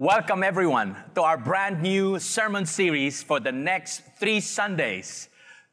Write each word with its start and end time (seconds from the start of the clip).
Welcome, 0.00 0.42
everyone, 0.42 0.96
to 1.14 1.20
our 1.20 1.36
brand 1.36 1.82
new 1.82 2.18
sermon 2.18 2.64
series 2.64 3.22
for 3.22 3.38
the 3.38 3.52
next 3.52 4.00
three 4.18 4.40
Sundays. 4.40 5.28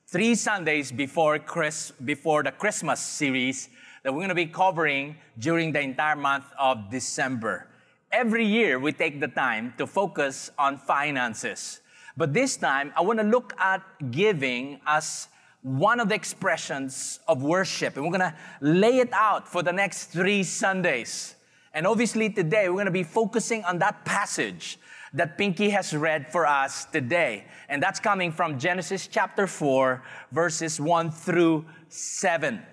Three 0.05 0.35
Sundays 0.35 0.91
before, 0.91 1.39
Chris, 1.39 1.93
before 2.03 2.43
the 2.43 2.51
Christmas 2.51 2.99
series 2.99 3.69
that 4.03 4.11
we're 4.11 4.19
going 4.19 4.27
to 4.27 4.35
be 4.35 4.45
covering 4.45 5.15
during 5.39 5.71
the 5.71 5.79
entire 5.79 6.17
month 6.17 6.43
of 6.59 6.91
December. 6.91 7.69
Every 8.11 8.43
year, 8.43 8.79
we 8.79 8.91
take 8.91 9.21
the 9.21 9.29
time 9.29 9.73
to 9.77 9.87
focus 9.87 10.51
on 10.59 10.75
finances. 10.77 11.79
But 12.17 12.33
this 12.33 12.57
time, 12.57 12.91
I 12.97 13.03
want 13.03 13.19
to 13.19 13.25
look 13.25 13.53
at 13.57 13.81
giving 14.11 14.81
as 14.85 15.29
one 15.61 16.01
of 16.01 16.09
the 16.09 16.15
expressions 16.15 17.21
of 17.29 17.43
worship. 17.43 17.95
And 17.95 18.03
we're 18.03 18.17
going 18.17 18.29
to 18.29 18.35
lay 18.59 18.99
it 18.99 19.13
out 19.13 19.47
for 19.47 19.63
the 19.63 19.71
next 19.71 20.07
three 20.07 20.43
Sundays. 20.43 21.36
And 21.77 21.85
obviously, 21.85 22.31
today 22.31 22.69
we're 22.69 22.77
going 22.77 22.85
to 22.85 22.91
be 22.91 23.03
focusing 23.03 23.63
on 23.63 23.77
that 23.77 24.03
passage 24.03 24.79
that 25.13 25.37
Pinky 25.37 25.69
has 25.69 25.95
read 25.95 26.31
for 26.31 26.47
us 26.47 26.85
today. 26.85 27.45
And 27.69 27.83
that's 27.83 27.99
coming 27.99 28.31
from 28.31 28.57
Genesis 28.57 29.05
chapter 29.05 29.45
4, 29.45 30.01
verses 30.31 30.81
1 30.81 31.11
through 31.11 31.67
7. 31.87 32.63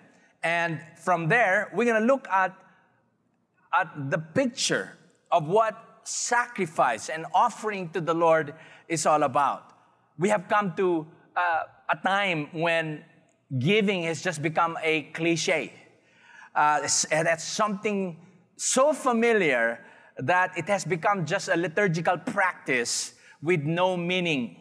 And 0.42 0.80
from 0.96 1.28
there, 1.28 1.70
we're 1.74 1.84
going 1.84 2.00
to 2.00 2.06
look 2.06 2.26
at, 2.28 2.56
at 3.74 4.10
the 4.10 4.16
picture 4.16 4.96
of 5.30 5.48
what 5.48 6.00
sacrifice 6.04 7.10
and 7.10 7.26
offering 7.34 7.90
to 7.90 8.00
the 8.00 8.14
Lord 8.14 8.54
is 8.88 9.04
all 9.04 9.24
about. 9.24 9.70
We 10.18 10.30
have 10.30 10.48
come 10.48 10.73
to 10.76 11.06
uh, 11.36 11.64
a 11.90 11.96
time 11.96 12.48
when 12.52 13.04
giving 13.59 14.04
has 14.04 14.23
just 14.23 14.40
become 14.40 14.78
a 14.82 15.02
cliche. 15.12 15.74
Uh, 16.54 16.88
that's 17.10 17.45
something 17.45 18.16
so 18.56 18.92
familiar 18.92 19.84
that 20.18 20.56
it 20.56 20.66
has 20.66 20.84
become 20.84 21.26
just 21.26 21.48
a 21.48 21.56
liturgical 21.56 22.18
practice 22.18 23.14
with 23.42 23.62
no 23.62 23.96
meaning. 23.96 24.60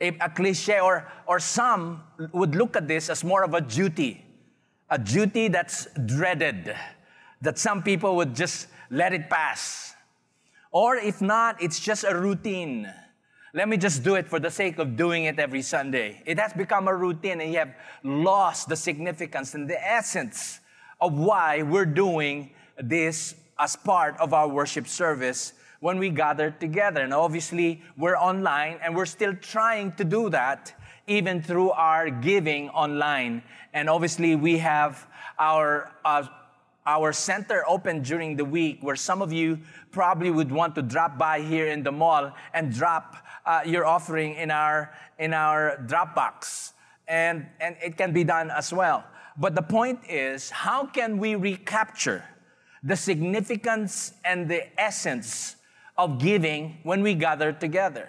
A, 0.00 0.08
a, 0.20 0.30
cliche, 0.30 0.80
or, 0.80 1.10
or 1.26 1.38
some 1.38 2.02
would 2.32 2.54
look 2.54 2.76
at 2.76 2.88
this 2.88 3.10
as 3.10 3.22
more 3.22 3.44
of 3.44 3.52
a 3.52 3.60
duty, 3.60 4.24
a 4.88 4.98
duty 4.98 5.48
that's 5.48 5.88
dreaded, 6.06 6.74
that 7.42 7.58
some 7.58 7.82
people 7.82 8.16
would 8.16 8.34
just 8.34 8.68
let 8.90 9.12
it 9.12 9.28
pass. 9.28 9.94
Or 10.72 10.96
if 10.96 11.20
not, 11.20 11.62
it's 11.62 11.80
just 11.80 12.04
a 12.04 12.16
routine. 12.16 12.90
Let 13.52 13.68
me 13.68 13.76
just 13.76 14.04
do 14.04 14.14
it 14.14 14.28
for 14.28 14.38
the 14.38 14.50
sake 14.50 14.78
of 14.78 14.96
doing 14.96 15.24
it 15.24 15.38
every 15.38 15.62
Sunday. 15.62 16.22
It 16.24 16.38
has 16.38 16.52
become 16.52 16.86
a 16.86 16.94
routine 16.94 17.40
and 17.40 17.52
you 17.52 17.58
have 17.58 17.74
lost 18.04 18.68
the 18.68 18.76
significance 18.76 19.54
and 19.54 19.68
the 19.68 19.84
essence 19.84 20.60
of 21.00 21.14
why 21.14 21.62
we're 21.62 21.86
doing 21.86 22.52
this 22.82 23.34
as 23.58 23.76
part 23.76 24.16
of 24.18 24.32
our 24.32 24.48
worship 24.48 24.88
service 24.88 25.52
when 25.80 25.98
we 25.98 26.10
gather 26.10 26.50
together. 26.50 27.00
And 27.02 27.14
obviously, 27.14 27.82
we're 27.96 28.16
online 28.16 28.78
and 28.82 28.94
we're 28.94 29.06
still 29.06 29.34
trying 29.34 29.92
to 29.92 30.04
do 30.04 30.30
that 30.30 30.74
even 31.06 31.42
through 31.42 31.70
our 31.70 32.10
giving 32.10 32.68
online. 32.70 33.42
And 33.72 33.88
obviously, 33.88 34.36
we 34.36 34.58
have 34.58 35.06
our 35.38 35.92
uh, 36.04 36.26
our 36.86 37.12
center 37.12 37.62
open 37.68 38.02
during 38.02 38.36
the 38.36 38.44
week 38.44 38.78
where 38.80 38.96
some 38.96 39.20
of 39.20 39.32
you 39.32 39.58
probably 39.92 40.30
would 40.30 40.50
want 40.50 40.74
to 40.74 40.82
drop 40.82 41.18
by 41.18 41.40
here 41.40 41.68
in 41.68 41.82
the 41.82 41.92
mall 41.92 42.32
and 42.54 42.72
drop 42.72 43.16
uh, 43.44 43.60
your 43.66 43.84
offering 43.84 44.34
in 44.34 44.50
our 44.50 44.92
in 45.18 45.34
our 45.34 45.76
drop 45.86 46.14
box 46.14 46.72
and 47.06 47.46
and 47.60 47.76
it 47.82 47.96
can 47.96 48.12
be 48.12 48.24
done 48.24 48.50
as 48.50 48.72
well 48.72 49.04
but 49.36 49.54
the 49.54 49.62
point 49.62 50.00
is 50.08 50.50
how 50.50 50.86
can 50.86 51.18
we 51.18 51.34
recapture 51.34 52.24
the 52.82 52.96
significance 52.96 54.14
and 54.24 54.48
the 54.48 54.80
essence 54.80 55.56
of 55.98 56.18
giving 56.18 56.78
when 56.82 57.02
we 57.02 57.14
gather 57.14 57.52
together. 57.52 58.08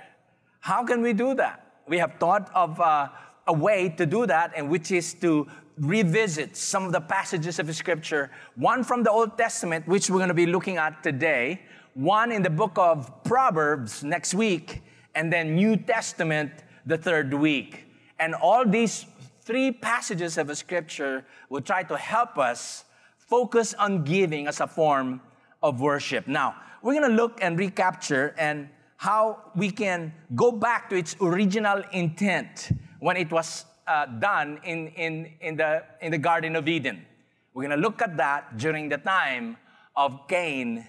How 0.62 0.84
can 0.86 1.02
we 1.02 1.14
do 1.14 1.34
that? 1.36 1.66
We 1.88 1.98
have 1.98 2.16
thought 2.20 2.50
of 2.56 2.80
uh, 2.80 3.10
a 3.48 3.54
way 3.54 3.90
to 3.98 4.06
do 4.06 4.26
that, 4.26 4.54
and 4.56 4.70
which 4.70 4.92
is 4.92 5.14
to 5.16 5.48
revisit 5.78 6.56
some 6.56 6.86
of 6.86 6.92
the 6.92 7.02
passages 7.02 7.60
of 7.60 7.74
Scripture, 7.76 8.32
one 8.56 8.84
from 8.84 9.04
the 9.04 9.12
Old 9.12 9.38
Testament, 9.38 9.88
which 9.88 10.10
we're 10.10 10.20
going 10.20 10.30
to 10.30 10.34
be 10.34 10.46
looking 10.46 10.78
at 10.78 11.04
today, 11.04 11.62
one 11.94 12.32
in 12.32 12.44
the 12.44 12.50
book 12.50 12.78
of 12.78 13.24
Proverbs 13.24 14.04
next 14.04 14.34
week, 14.34 14.84
and 15.16 15.34
then 15.34 15.56
New 15.56 15.76
Testament 15.76 16.52
the 16.86 16.98
third 16.98 17.34
week. 17.34 17.86
And 18.20 18.36
all 18.36 18.66
these 18.66 19.06
three 19.42 19.72
passages 19.72 20.38
of 20.38 20.56
Scripture 20.56 21.26
will 21.50 21.62
try 21.62 21.84
to 21.84 21.98
help 21.98 22.38
us 22.38 22.86
focus 23.32 23.74
on 23.80 24.04
giving 24.04 24.46
as 24.46 24.60
a 24.60 24.68
form 24.68 25.22
of 25.64 25.80
worship. 25.80 26.28
Now, 26.28 26.54
we're 26.82 27.00
going 27.00 27.10
to 27.10 27.16
look 27.16 27.40
and 27.42 27.58
recapture 27.58 28.36
and 28.38 28.68
how 28.98 29.40
we 29.56 29.72
can 29.72 30.14
go 30.36 30.52
back 30.52 30.90
to 30.90 30.98
its 30.98 31.16
original 31.22 31.82
intent 31.94 32.72
when 33.00 33.16
it 33.16 33.32
was 33.32 33.64
uh, 33.88 34.06
done 34.06 34.60
in, 34.66 34.90
in, 34.90 35.32
in, 35.40 35.56
the, 35.56 35.82
in 36.02 36.12
the 36.12 36.18
Garden 36.18 36.58
of 36.58 36.68
Eden. 36.68 37.06
We're 37.54 37.68
going 37.68 37.80
to 37.80 37.82
look 37.82 38.02
at 38.02 38.18
that 38.18 38.58
during 38.58 38.90
the 38.90 38.98
time 38.98 39.56
of 39.96 40.28
Cain 40.28 40.86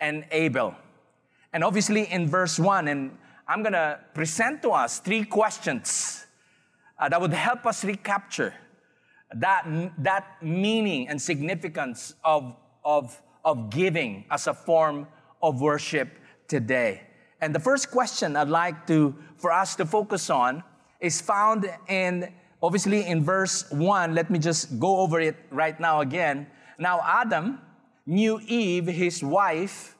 and 0.00 0.24
Abel. 0.30 0.74
And 1.52 1.62
obviously, 1.62 2.10
in 2.10 2.26
verse 2.26 2.58
1, 2.58 2.88
and 2.88 3.18
I'm 3.46 3.62
going 3.62 3.74
to 3.74 4.00
present 4.14 4.62
to 4.62 4.70
us 4.70 4.98
three 4.98 5.24
questions 5.24 6.24
uh, 6.98 7.10
that 7.10 7.20
would 7.20 7.34
help 7.34 7.66
us 7.66 7.84
recapture 7.84 8.54
that, 9.34 9.92
that 9.98 10.42
meaning 10.42 11.08
and 11.08 11.20
significance 11.20 12.14
of, 12.24 12.54
of, 12.84 13.20
of 13.44 13.70
giving 13.70 14.24
as 14.30 14.46
a 14.46 14.54
form 14.54 15.06
of 15.42 15.60
worship 15.60 16.18
today. 16.48 17.02
And 17.40 17.54
the 17.54 17.60
first 17.60 17.90
question 17.90 18.36
I'd 18.36 18.48
like 18.48 18.86
to, 18.86 19.14
for 19.36 19.50
us 19.50 19.74
to 19.76 19.86
focus 19.86 20.30
on 20.30 20.62
is 21.00 21.20
found 21.20 21.68
in, 21.88 22.32
obviously 22.62 23.06
in 23.06 23.24
verse 23.24 23.68
1. 23.70 24.14
Let 24.14 24.30
me 24.30 24.38
just 24.38 24.78
go 24.78 24.98
over 24.98 25.20
it 25.20 25.36
right 25.50 25.78
now 25.80 26.00
again. 26.00 26.46
Now, 26.78 27.00
Adam 27.04 27.58
knew 28.06 28.40
Eve, 28.46 28.86
his 28.86 29.22
wife, 29.22 29.96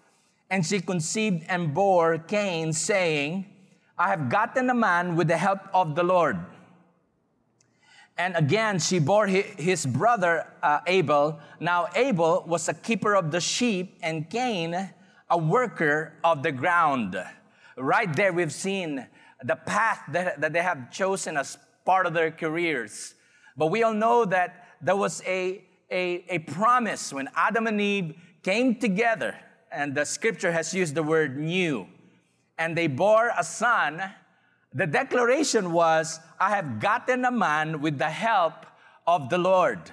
and 0.51 0.65
she 0.65 0.81
conceived 0.81 1.45
and 1.49 1.75
bore 1.75 2.19
Cain, 2.19 2.73
saying, 2.73 3.47
I 3.99 4.09
have 4.09 4.29
gotten 4.29 4.71
a 4.71 4.75
man 4.75 5.17
with 5.17 5.29
the 5.29 5.37
help 5.37 5.61
of 5.73 5.95
the 5.95 6.03
Lord. 6.03 6.39
And 8.19 8.37
again, 8.37 8.79
she 8.79 8.99
bore 8.99 9.27
his 9.27 9.87
brother 9.87 10.47
uh, 10.63 10.81
Abel. 10.87 11.41
Now, 11.61 11.89
Abel 11.95 12.45
was 12.47 12.69
a 12.69 12.75
keeper 12.75 13.15
of 13.15 13.31
the 13.31 13.41
sheep, 13.41 13.99
and 14.03 14.29
Cain, 14.29 14.91
a 15.31 15.39
worker 15.39 16.13
of 16.23 16.43
the 16.43 16.53
ground. 16.53 17.17
Right 17.77 18.15
there, 18.15 18.33
we've 18.33 18.53
seen 18.53 19.07
the 19.43 19.57
path 19.57 20.03
that, 20.09 20.41
that 20.41 20.53
they 20.53 20.63
have 20.63 20.91
chosen 20.91 21.37
as 21.37 21.57
part 21.85 22.07
of 22.07 22.13
their 22.13 22.31
careers. 22.31 23.15
But 23.57 23.69
we 23.69 23.83
all 23.83 23.95
know 23.95 24.25
that 24.27 24.69
there 24.81 24.97
was 24.97 25.23
a, 25.27 25.65
a, 25.91 26.25
a 26.29 26.39
promise 26.41 27.13
when 27.13 27.29
Adam 27.35 27.67
and 27.67 27.81
Eve 27.81 28.15
came 28.43 28.77
together, 28.77 29.37
and 29.71 29.95
the 29.95 30.05
scripture 30.05 30.53
has 30.53 30.75
used 30.75 30.95
the 30.95 31.03
word 31.03 31.39
knew, 31.39 31.87
and 32.59 32.77
they 32.77 32.89
bore 32.89 33.33
a 33.39 33.43
son 33.43 34.03
the 34.75 34.87
declaration 34.87 35.73
was, 35.73 36.21
I 36.41 36.51
have 36.51 36.81
gotten 36.81 37.25
a 37.25 37.31
man 37.31 37.81
with 37.81 37.99
the 37.99 38.11
help 38.11 38.67
of 39.07 39.29
the 39.29 39.39
Lord. 39.39 39.91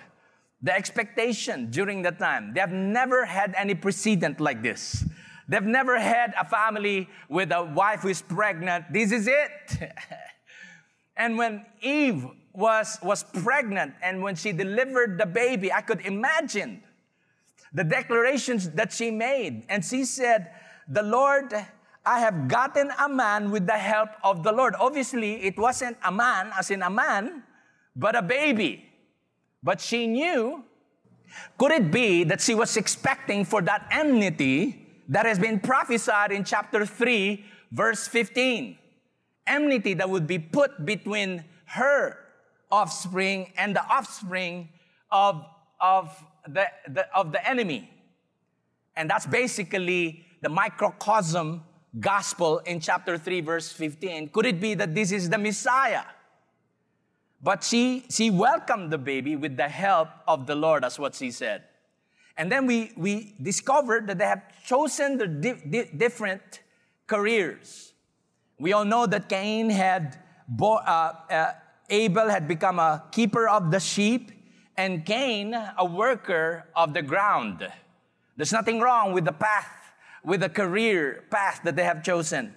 The 0.62 0.76
expectation 0.76 1.70
during 1.72 2.02
that 2.04 2.20
time, 2.20 2.54
they 2.54 2.60
have 2.60 2.72
never 2.72 3.26
had 3.26 3.54
any 3.58 3.76
precedent 3.76 4.40
like 4.40 4.62
this. 4.62 5.06
They've 5.48 5.64
never 5.64 6.00
had 6.00 6.34
a 6.40 6.46
family 6.46 7.10
with 7.28 7.52
a 7.52 7.64
wife 7.64 8.02
who 8.02 8.10
is 8.10 8.22
pregnant. 8.22 8.86
This 8.92 9.12
is 9.12 9.28
it. 9.28 9.92
and 11.18 11.38
when 11.38 11.66
Eve 11.82 12.26
was, 12.54 13.00
was 13.02 13.24
pregnant 13.24 13.96
and 14.04 14.22
when 14.22 14.36
she 14.36 14.52
delivered 14.52 15.18
the 15.18 15.26
baby, 15.26 15.74
I 15.74 15.82
could 15.82 16.02
imagine 16.02 16.84
the 17.74 17.84
declarations 17.84 18.70
that 18.72 18.92
she 18.94 19.12
made. 19.12 19.66
And 19.70 19.84
she 19.84 20.06
said, 20.06 20.52
The 20.88 21.04
Lord 21.04 21.54
I 22.10 22.22
have 22.22 22.48
gotten 22.48 22.90
a 22.98 23.08
man 23.08 23.52
with 23.52 23.68
the 23.68 23.78
help 23.78 24.10
of 24.24 24.42
the 24.42 24.52
Lord. 24.52 24.74
Obviously, 24.80 25.44
it 25.44 25.60
wasn't 25.60 25.96
a 26.04 26.12
man, 26.12 26.52
as 26.58 26.72
in 26.72 26.82
a 26.82 26.90
man, 26.90 27.44
but 27.96 28.16
a 28.16 28.24
baby. 28.24 28.90
But 29.62 29.80
she 29.80 30.08
knew, 30.08 30.64
could 31.60 31.72
it 31.72 31.92
be 31.92 32.24
that 32.24 32.42
she 32.42 32.56
was 32.56 32.76
expecting 32.78 33.46
for 33.46 33.62
that 33.62 33.88
enmity 33.92 34.88
that 35.08 35.28
has 35.28 35.38
been 35.38 35.60
prophesied 35.60 36.32
in 36.32 36.44
chapter 36.44 36.84
3, 36.84 37.46
verse 37.72 38.08
15? 38.08 38.76
Enmity 39.46 39.94
that 39.94 40.10
would 40.10 40.26
be 40.26 40.40
put 40.40 40.84
between 40.84 41.46
her 41.66 42.18
offspring 42.72 43.54
and 43.56 43.76
the 43.76 43.86
offspring 43.86 44.70
of, 45.12 45.46
of, 45.80 46.10
the, 46.48 46.66
the, 46.88 47.06
of 47.16 47.32
the 47.32 47.48
enemy. 47.48 47.88
And 48.96 49.08
that's 49.08 49.28
basically 49.28 50.26
the 50.42 50.50
microcosm 50.50 51.66
gospel 51.98 52.60
in 52.60 52.80
chapter 52.80 53.18
3, 53.18 53.42
verse 53.42 53.72
15. 53.72 54.30
Could 54.30 54.46
it 54.46 54.60
be 54.60 54.74
that 54.76 54.94
this 54.94 55.12
is 55.12 55.30
the 55.30 55.38
Messiah? 55.38 56.04
But 57.42 57.64
she, 57.64 58.06
she 58.10 58.30
welcomed 58.30 58.92
the 58.92 58.98
baby 58.98 59.36
with 59.36 59.56
the 59.56 59.70
help 59.70 60.10
of 60.28 60.46
the 60.46 60.56
Lord, 60.56 60.84
that's 60.84 61.00
what 61.00 61.16
she 61.16 61.32
said. 61.32 61.64
And 62.38 62.52
then 62.52 62.66
we, 62.66 62.92
we 62.96 63.36
discovered 63.42 64.08
that 64.08 64.18
they 64.18 64.26
have 64.26 64.44
chosen 64.66 65.18
the 65.18 65.28
di- 65.28 65.62
di- 65.70 65.90
different 65.96 66.62
careers. 67.08 67.94
We 68.60 68.74
all 68.74 68.86
know 68.86 69.06
that 69.06 69.30
Cain 69.30 69.70
had, 69.70 70.20
bo- 70.48 70.76
uh, 70.76 71.16
uh, 71.30 71.52
Abel 71.90 72.30
had 72.30 72.48
become 72.48 72.80
a 72.80 73.04
keeper 73.12 73.48
of 73.48 73.72
the 73.72 73.80
sheep, 73.80 74.32
and 74.78 75.06
Cain 75.06 75.54
a 75.54 75.86
worker 75.86 76.66
of 76.76 76.94
the 76.94 77.02
ground. 77.02 77.68
There's 78.38 78.54
nothing 78.54 78.80
wrong 78.80 79.12
with 79.12 79.26
the 79.26 79.34
path, 79.34 79.68
with 80.24 80.42
the 80.42 80.50
career 80.50 81.24
path 81.30 81.62
that 81.64 81.76
they 81.76 81.84
have 81.84 82.04
chosen. 82.04 82.56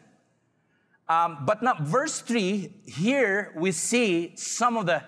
Um, 1.08 1.44
but 1.44 1.62
now, 1.62 1.76
verse 1.80 2.20
3, 2.20 2.72
here 2.86 3.52
we 3.56 3.72
see 3.72 4.32
some 4.36 4.76
of 4.76 4.86
the 4.86 5.02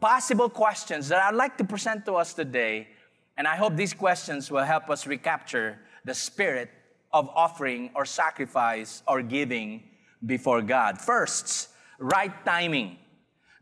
possible 0.00 0.48
questions 0.48 1.08
that 1.08 1.22
I'd 1.22 1.34
like 1.34 1.56
to 1.58 1.64
present 1.64 2.04
to 2.06 2.14
us 2.14 2.34
today. 2.34 2.88
And 3.36 3.46
I 3.46 3.56
hope 3.56 3.76
these 3.76 3.94
questions 3.94 4.50
will 4.50 4.64
help 4.64 4.90
us 4.90 5.06
recapture 5.06 5.78
the 6.04 6.14
spirit 6.14 6.70
of 7.12 7.28
offering 7.34 7.90
or 7.94 8.04
sacrifice 8.04 9.02
or 9.06 9.22
giving 9.22 9.84
before 10.24 10.62
God. 10.62 11.00
First, 11.00 11.68
right 11.98 12.32
timing. 12.44 12.98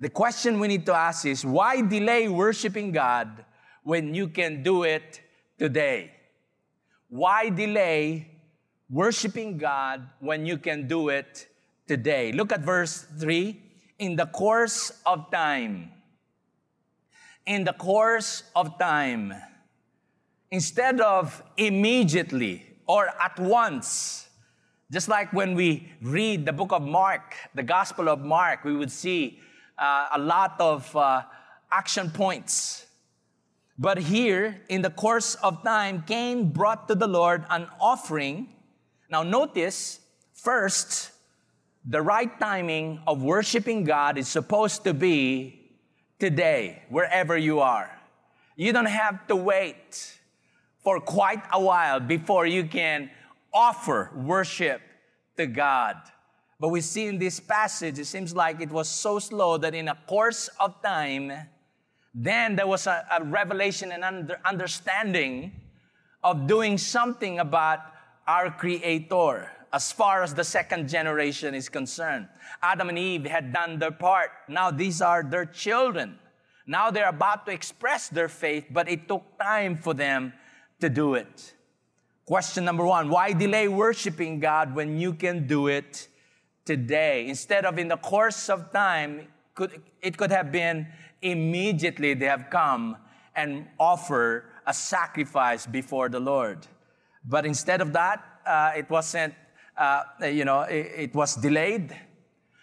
The 0.01 0.11
question 0.11 0.59
we 0.59 0.69
need 0.69 0.87
to 0.87 0.95
ask 0.95 1.25
is 1.27 1.45
why 1.45 1.81
delay 1.81 2.29
worshiping 2.29 2.93
God 2.93 3.45
when 3.83 4.15
you 4.15 4.29
can 4.29 4.63
do 4.63 4.83
it 4.83 5.21
today? 5.59 6.13
Why 7.09 7.51
delay 7.51 8.34
worshiping 8.95 9.59
God 9.59 10.09
when 10.21 10.47
you 10.47 10.57
can 10.57 10.87
do 10.87 11.09
it 11.09 11.49
today? 11.89 12.31
Look 12.31 12.53
at 12.53 12.61
verse 12.61 13.05
3. 13.19 13.61
In 13.99 14.15
the 14.15 14.27
course 14.27 14.93
of 15.05 15.31
time, 15.33 15.91
in 17.45 17.65
the 17.65 17.73
course 17.73 18.45
of 18.55 18.79
time, 18.79 19.35
instead 20.51 21.01
of 21.01 21.43
immediately 21.57 22.65
or 22.87 23.09
at 23.21 23.39
once, 23.39 24.29
just 24.91 25.09
like 25.09 25.33
when 25.33 25.55
we 25.55 25.91
read 26.01 26.47
the 26.47 26.53
book 26.53 26.71
of 26.71 26.83
Mark, 26.83 27.35
the 27.55 27.63
Gospel 27.63 28.09
of 28.09 28.21
Mark, 28.21 28.65
we 28.65 28.77
would 28.77 28.93
see 28.93 29.41
uh, 29.77 30.09
a 30.13 30.19
lot 30.19 30.55
of 30.61 30.95
uh, 30.95 31.23
action 31.71 32.11
points. 32.11 32.87
But 33.77 33.99
here, 33.99 34.61
in 34.69 34.83
the 34.83 34.91
course 34.91 35.35
of 35.37 35.65
time, 35.65 36.05
Cain 36.07 36.51
brought 36.51 36.87
to 36.87 36.95
the 36.95 37.09
Lord 37.09 37.45
an 37.51 37.67
offering. 37.81 38.51
Now, 39.11 39.23
notice 39.23 40.01
first, 40.33 41.11
the 41.85 42.01
right 42.01 42.39
timing 42.41 43.01
of 43.07 43.23
worshiping 43.23 43.85
God 43.85 44.17
is 44.17 44.29
supposed 44.29 44.85
to 44.85 44.95
be 44.95 45.61
today, 46.19 46.83
wherever 46.89 47.37
you 47.37 47.61
are. 47.61 47.91
You 48.57 48.73
don't 48.73 48.87
have 48.87 49.27
to 49.27 49.37
wait 49.37 50.19
for 50.83 51.01
quite 51.01 51.43
a 51.53 51.61
while 51.61 52.01
before 52.01 52.47
you 52.47 52.65
can 52.65 53.11
offer 53.53 54.11
worship 54.15 54.81
to 55.37 55.47
God. 55.47 55.97
But 56.61 56.69
we 56.69 56.81
see 56.81 57.07
in 57.07 57.19
this 57.19 57.41
passage, 57.41 57.99
it 57.99 58.07
seems 58.07 58.35
like 58.35 58.61
it 58.61 58.71
was 58.71 58.89
so 58.89 59.19
slow 59.19 59.59
that 59.59 59.75
in 59.75 59.89
a 59.89 59.99
course 60.07 60.49
of 60.61 60.81
time, 60.83 61.33
then 62.15 62.57
there 62.57 62.67
was 62.67 62.87
a, 62.87 63.05
a 63.11 63.25
revelation 63.25 63.93
and 63.93 64.05
under, 64.05 64.39
understanding 64.45 65.53
of 66.23 66.47
doing 66.47 66.79
something 66.79 67.41
about 67.41 67.81
our 68.27 68.51
Creator 68.51 69.51
as 69.73 69.91
far 69.91 70.23
as 70.23 70.35
the 70.35 70.45
second 70.45 70.89
generation 70.89 71.53
is 71.53 71.69
concerned. 71.69 72.29
Adam 72.63 72.89
and 72.89 72.99
Eve 72.99 73.25
had 73.25 73.53
done 73.53 73.79
their 73.81 73.91
part. 73.91 74.31
Now 74.49 74.71
these 74.71 75.03
are 75.03 75.25
their 75.25 75.45
children. 75.45 76.19
Now 76.65 76.93
they're 76.93 77.09
about 77.09 77.45
to 77.47 77.53
express 77.53 78.09
their 78.09 78.29
faith, 78.29 78.67
but 78.71 78.89
it 78.89 79.09
took 79.09 79.25
time 79.39 79.77
for 79.77 79.93
them 79.93 80.33
to 80.81 80.89
do 80.89 81.15
it. 81.15 81.55
Question 82.25 82.65
number 82.65 82.85
one 82.85 83.11
Why 83.11 83.33
delay 83.33 83.69
worshiping 83.69 84.41
God 84.41 84.75
when 84.75 84.97
you 84.97 85.13
can 85.13 85.47
do 85.47 85.67
it 85.67 86.09
today? 86.65 87.27
Instead 87.29 87.65
of 87.67 87.79
in 87.79 87.89
the 87.89 87.97
course 87.99 88.49
of 88.49 88.73
time, 88.73 89.27
could, 89.55 89.83
it 90.01 90.17
could 90.17 90.31
have 90.31 90.51
been 90.51 90.87
immediately 91.21 92.15
they 92.15 92.27
have 92.27 92.49
come 92.51 92.97
and 93.35 93.67
offer 93.79 94.45
a 94.67 94.73
sacrifice 94.73 95.67
before 95.67 96.09
the 96.09 96.21
Lord. 96.21 96.67
But 97.25 97.47
instead 97.47 97.81
of 97.81 97.93
that, 97.95 98.23
uh, 98.47 98.73
it 98.77 98.89
wasn't, 98.91 99.35
uh, 99.77 100.03
you 100.23 100.45
know, 100.45 100.63
it, 100.63 100.93
it, 100.97 101.15
was 101.15 101.35
delayed. 101.37 101.97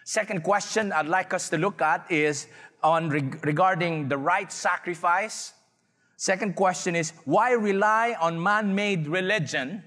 Second 0.04 0.44
question 0.44 0.92
I'd 0.92 1.06
like 1.06 1.34
us 1.34 1.48
to 1.50 1.58
look 1.58 1.82
at 1.82 2.10
is 2.10 2.46
on 2.82 3.08
reg- 3.10 3.44
regarding 3.44 4.08
the 4.08 4.16
right 4.16 4.52
sacrifice. 4.52 5.52
Second 6.16 6.54
question 6.54 6.94
is 6.94 7.12
why 7.24 7.52
rely 7.52 8.16
on 8.20 8.40
man 8.40 8.74
made 8.74 9.08
religion 9.08 9.82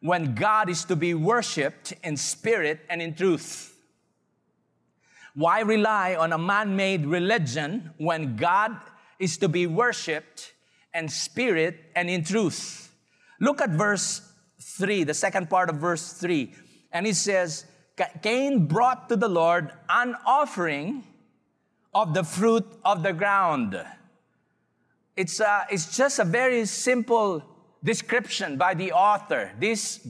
when 0.00 0.34
God 0.34 0.68
is 0.68 0.84
to 0.84 0.96
be 0.96 1.14
worshiped 1.14 1.94
in 2.02 2.18
spirit 2.18 2.80
and 2.90 3.00
in 3.00 3.14
truth? 3.14 3.74
Why 5.34 5.60
rely 5.60 6.14
on 6.14 6.32
a 6.32 6.38
man 6.38 6.76
made 6.76 7.06
religion 7.06 7.92
when 7.96 8.36
God 8.36 8.76
is 9.18 9.38
to 9.38 9.48
be 9.48 9.66
worshiped 9.66 10.52
in 10.92 11.08
spirit 11.08 11.76
and 11.96 12.10
in 12.10 12.22
truth? 12.22 12.83
Look 13.44 13.60
at 13.60 13.70
verse 13.70 14.22
3, 14.58 15.04
the 15.04 15.12
second 15.12 15.50
part 15.50 15.68
of 15.68 15.76
verse 15.76 16.14
3. 16.14 16.50
And 16.92 17.06
it 17.06 17.14
says, 17.14 17.66
Cain 18.22 18.66
brought 18.66 19.10
to 19.10 19.16
the 19.16 19.28
Lord 19.28 19.70
an 19.90 20.16
offering 20.24 21.04
of 21.92 22.14
the 22.14 22.24
fruit 22.24 22.64
of 22.86 23.02
the 23.02 23.12
ground. 23.12 23.78
It's, 25.14 25.42
uh, 25.42 25.64
it's 25.70 25.94
just 25.94 26.18
a 26.20 26.24
very 26.24 26.64
simple 26.64 27.44
description 27.84 28.56
by 28.56 28.72
the 28.72 28.92
author. 28.92 29.52
This 29.60 30.00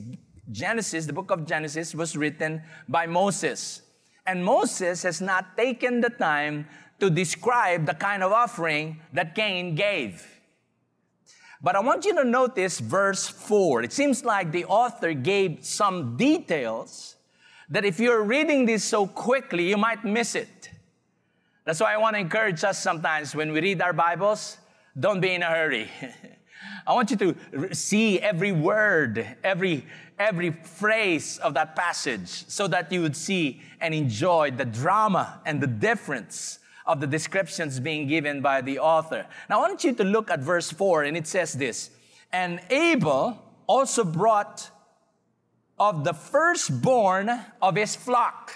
Genesis, 0.49 1.05
the 1.05 1.11
book 1.11 1.29
of 1.29 1.45
Genesis, 1.45 1.93
was 1.93 2.15
written 2.15 2.61
by 2.87 3.05
Moses. 3.05 3.81
And 4.25 4.45
Moses 4.45 5.03
has 5.03 5.19
not 5.19 5.57
taken 5.57 5.99
the 5.99 6.09
time 6.09 6.67
to 7.01 7.09
describe 7.09 7.85
the 7.85 7.95
kind 7.95 8.23
of 8.23 8.31
offering 8.31 9.01
that 9.11 9.35
Cain 9.35 9.75
gave. 9.75 10.34
But 11.61 11.75
I 11.75 11.79
want 11.79 12.05
you 12.05 12.15
to 12.15 12.23
notice 12.23 12.79
verse 12.79 13.27
4. 13.27 13.83
It 13.83 13.93
seems 13.93 14.23
like 14.25 14.51
the 14.51 14.65
author 14.65 15.13
gave 15.13 15.65
some 15.65 16.17
details 16.17 17.15
that 17.69 17.85
if 17.85 17.99
you're 17.99 18.23
reading 18.23 18.65
this 18.65 18.83
so 18.83 19.07
quickly, 19.07 19.69
you 19.69 19.77
might 19.77 20.03
miss 20.03 20.35
it. 20.35 20.69
That's 21.63 21.79
why 21.79 21.93
I 21.93 21.97
want 21.97 22.15
to 22.15 22.19
encourage 22.19 22.63
us 22.63 22.81
sometimes 22.81 23.33
when 23.33 23.51
we 23.51 23.59
read 23.59 23.81
our 23.81 23.93
Bibles, 23.93 24.57
don't 24.99 25.19
be 25.19 25.33
in 25.33 25.41
a 25.41 25.47
hurry. 25.47 25.89
I 26.87 26.93
want 26.93 27.09
you 27.09 27.17
to 27.17 27.73
see 27.73 28.19
every 28.19 28.51
word, 28.51 29.25
every, 29.43 29.85
every 30.19 30.51
phrase 30.51 31.39
of 31.39 31.55
that 31.55 31.75
passage 31.75 32.29
so 32.47 32.67
that 32.67 32.91
you 32.91 33.01
would 33.01 33.15
see 33.15 33.61
and 33.81 33.93
enjoy 33.93 34.51
the 34.51 34.65
drama 34.65 35.41
and 35.45 35.59
the 35.59 35.67
difference 35.67 36.59
of 36.85 36.99
the 36.99 37.07
descriptions 37.07 37.79
being 37.79 38.07
given 38.07 38.41
by 38.41 38.61
the 38.61 38.79
author. 38.79 39.25
Now, 39.49 39.57
I 39.59 39.69
want 39.69 39.83
you 39.83 39.93
to 39.93 40.03
look 40.03 40.29
at 40.29 40.39
verse 40.39 40.71
4, 40.71 41.03
and 41.03 41.17
it 41.17 41.27
says 41.27 41.53
this 41.53 41.89
And 42.31 42.59
Abel 42.69 43.41
also 43.67 44.03
brought 44.03 44.69
of 45.79 46.03
the 46.03 46.13
firstborn 46.13 47.29
of 47.61 47.75
his 47.75 47.95
flock. 47.95 48.55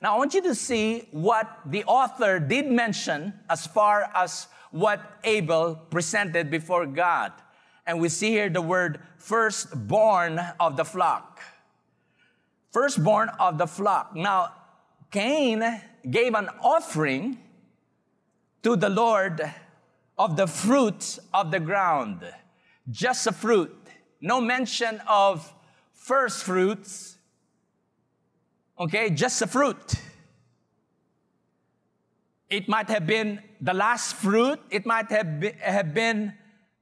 Now, 0.00 0.16
I 0.16 0.18
want 0.18 0.34
you 0.34 0.42
to 0.42 0.54
see 0.54 1.08
what 1.12 1.60
the 1.64 1.84
author 1.84 2.38
did 2.38 2.70
mention 2.70 3.32
as 3.48 3.66
far 3.66 4.10
as 4.14 4.48
what 4.70 5.00
Abel 5.24 5.76
presented 5.90 6.50
before 6.50 6.84
God. 6.84 7.32
And 7.86 8.00
we 8.00 8.08
see 8.08 8.30
here 8.30 8.48
the 8.48 8.60
word 8.60 9.00
firstborn 9.18 10.40
of 10.60 10.76
the 10.76 10.84
flock. 10.84 11.40
Firstborn 12.70 13.30
of 13.40 13.56
the 13.56 13.66
flock. 13.66 14.14
Now, 14.14 14.52
Cain 15.10 15.80
gave 16.10 16.34
an 16.34 16.48
offering 16.60 17.38
to 18.62 18.76
the 18.76 18.88
Lord 18.88 19.40
of 20.18 20.36
the 20.36 20.46
fruit 20.46 21.18
of 21.32 21.50
the 21.50 21.60
ground. 21.60 22.20
Just 22.90 23.26
a 23.26 23.32
fruit. 23.32 23.74
No 24.20 24.40
mention 24.40 25.00
of 25.06 25.52
first 25.92 26.44
fruits 26.44 27.14
Okay, 28.78 29.10
just 29.10 29.40
a 29.40 29.46
fruit. 29.46 29.94
It 32.50 32.68
might 32.68 32.88
have 32.88 33.06
been 33.06 33.40
the 33.60 33.72
last 33.72 34.16
fruit. 34.16 34.60
It 34.68 34.84
might 34.84 35.10
have 35.10 35.38
been, 35.40 35.54
have 35.58 35.94
been 35.94 36.34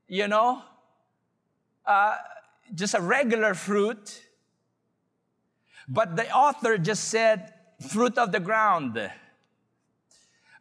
you 0.08 0.26
know, 0.26 0.62
uh, 1.84 2.16
just 2.74 2.94
a 2.94 3.00
regular 3.00 3.52
fruit. 3.52 4.22
But 5.86 6.16
the 6.16 6.30
author 6.32 6.78
just 6.78 7.04
said, 7.04 7.52
fruit 7.82 8.16
of 8.18 8.32
the 8.32 8.40
ground. 8.40 9.10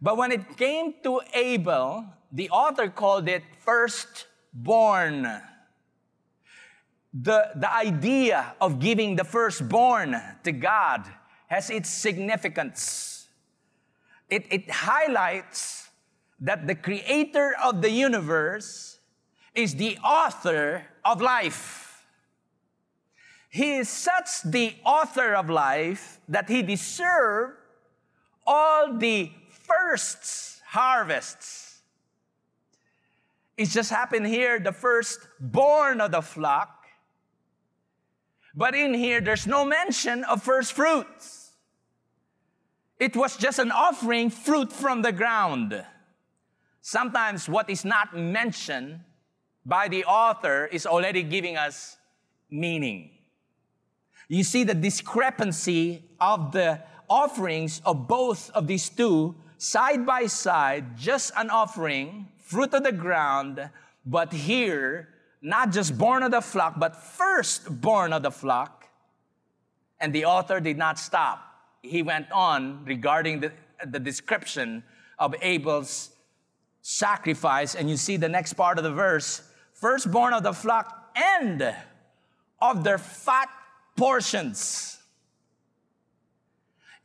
But 0.02 0.18
when 0.18 0.32
it 0.32 0.58
came 0.58 0.96
to 1.04 1.22
Abel, 1.34 2.06
the 2.32 2.50
author 2.50 2.90
called 2.90 3.28
it 3.28 3.44
firstborn 3.60 5.42
the, 7.14 7.52
the 7.56 7.72
idea 7.74 8.56
of 8.62 8.80
giving 8.80 9.16
the 9.16 9.24
firstborn 9.24 10.20
to 10.44 10.52
God 10.52 11.06
has 11.48 11.70
its 11.70 11.90
significance. 11.90 13.28
It, 14.30 14.46
it 14.50 14.72
highlights 14.72 15.90
that 16.40 16.68
the 16.68 16.76
creator 16.76 17.54
of 17.62 17.82
the 17.82 17.92
universe 17.92 19.00
is 19.54 19.76
the 19.76 19.98
author 19.98 20.86
of 21.04 21.22
life. 21.22 21.91
He 23.52 23.76
is 23.76 23.90
such 23.90 24.44
the 24.44 24.74
author 24.86 25.36
of 25.36 25.50
life 25.50 26.22
that 26.30 26.48
he 26.48 26.62
deserved 26.62 27.58
all 28.48 28.98
the 28.98 29.30
firsts, 29.50 30.62
harvests. 30.66 31.82
It's 33.58 33.74
just 33.74 33.92
happened 33.92 34.26
here, 34.26 34.58
the 34.58 34.72
first 34.72 35.28
born 35.38 36.00
of 36.00 36.12
the 36.12 36.22
flock. 36.22 36.86
But 38.56 38.74
in 38.74 38.94
here, 38.94 39.20
there's 39.20 39.46
no 39.46 39.66
mention 39.66 40.24
of 40.24 40.42
first 40.42 40.72
fruits. 40.72 41.52
It 43.00 43.18
was 43.18 43.36
just 43.36 43.60
an 43.60 43.72
offering 43.72 44.30
fruit 44.30 44.72
from 44.72 45.02
the 45.02 45.12
ground. 45.12 45.86
Sometimes 46.82 47.50
what 47.50 47.70
is 47.70 47.84
not 47.84 48.16
mentioned 48.16 49.02
by 49.66 49.90
the 49.90 50.06
author 50.06 50.68
is 50.68 50.86
already 50.86 51.24
giving 51.24 51.58
us 51.58 51.98
meaning. 52.50 53.12
You 54.32 54.46
see 54.46 54.64
the 54.64 54.74
discrepancy 54.74 56.04
of 56.22 56.54
the 56.54 56.80
offerings 57.10 57.82
of 57.86 58.08
both 58.08 58.50
of 58.52 58.66
these 58.66 58.88
two 58.88 59.36
side 59.58 60.06
by 60.06 60.28
side, 60.28 60.98
just 60.98 61.34
an 61.36 61.50
offering, 61.50 62.30
fruit 62.38 62.74
of 62.74 62.84
the 62.84 62.94
ground, 62.94 63.70
but 64.06 64.32
here, 64.32 65.10
not 65.42 65.74
just 65.74 65.98
born 65.98 66.24
of 66.24 66.32
the 66.32 66.40
flock, 66.40 66.80
but 66.80 66.96
first 66.96 67.82
born 67.82 68.14
of 68.14 68.24
the 68.24 68.32
flock. 68.32 68.88
And 70.00 70.14
the 70.14 70.24
author 70.24 70.62
did 70.62 70.78
not 70.78 70.98
stop. 70.98 71.44
He 71.82 72.02
went 72.02 72.32
on 72.32 72.86
regarding 72.86 73.42
the, 73.42 73.52
the 73.86 74.00
description 74.00 74.84
of 75.20 75.36
Abel's 75.42 76.12
sacrifice. 76.82 77.76
And 77.76 77.90
you 77.90 77.98
see 77.98 78.16
the 78.16 78.30
next 78.30 78.54
part 78.54 78.78
of 78.78 78.86
the 78.86 78.94
verse 78.94 79.42
firstborn 79.74 80.32
of 80.32 80.44
the 80.44 80.54
flock 80.54 81.12
and 81.18 81.76
of 82.62 82.86
their 82.86 82.98
fat 82.98 83.50
portions. 84.02 84.98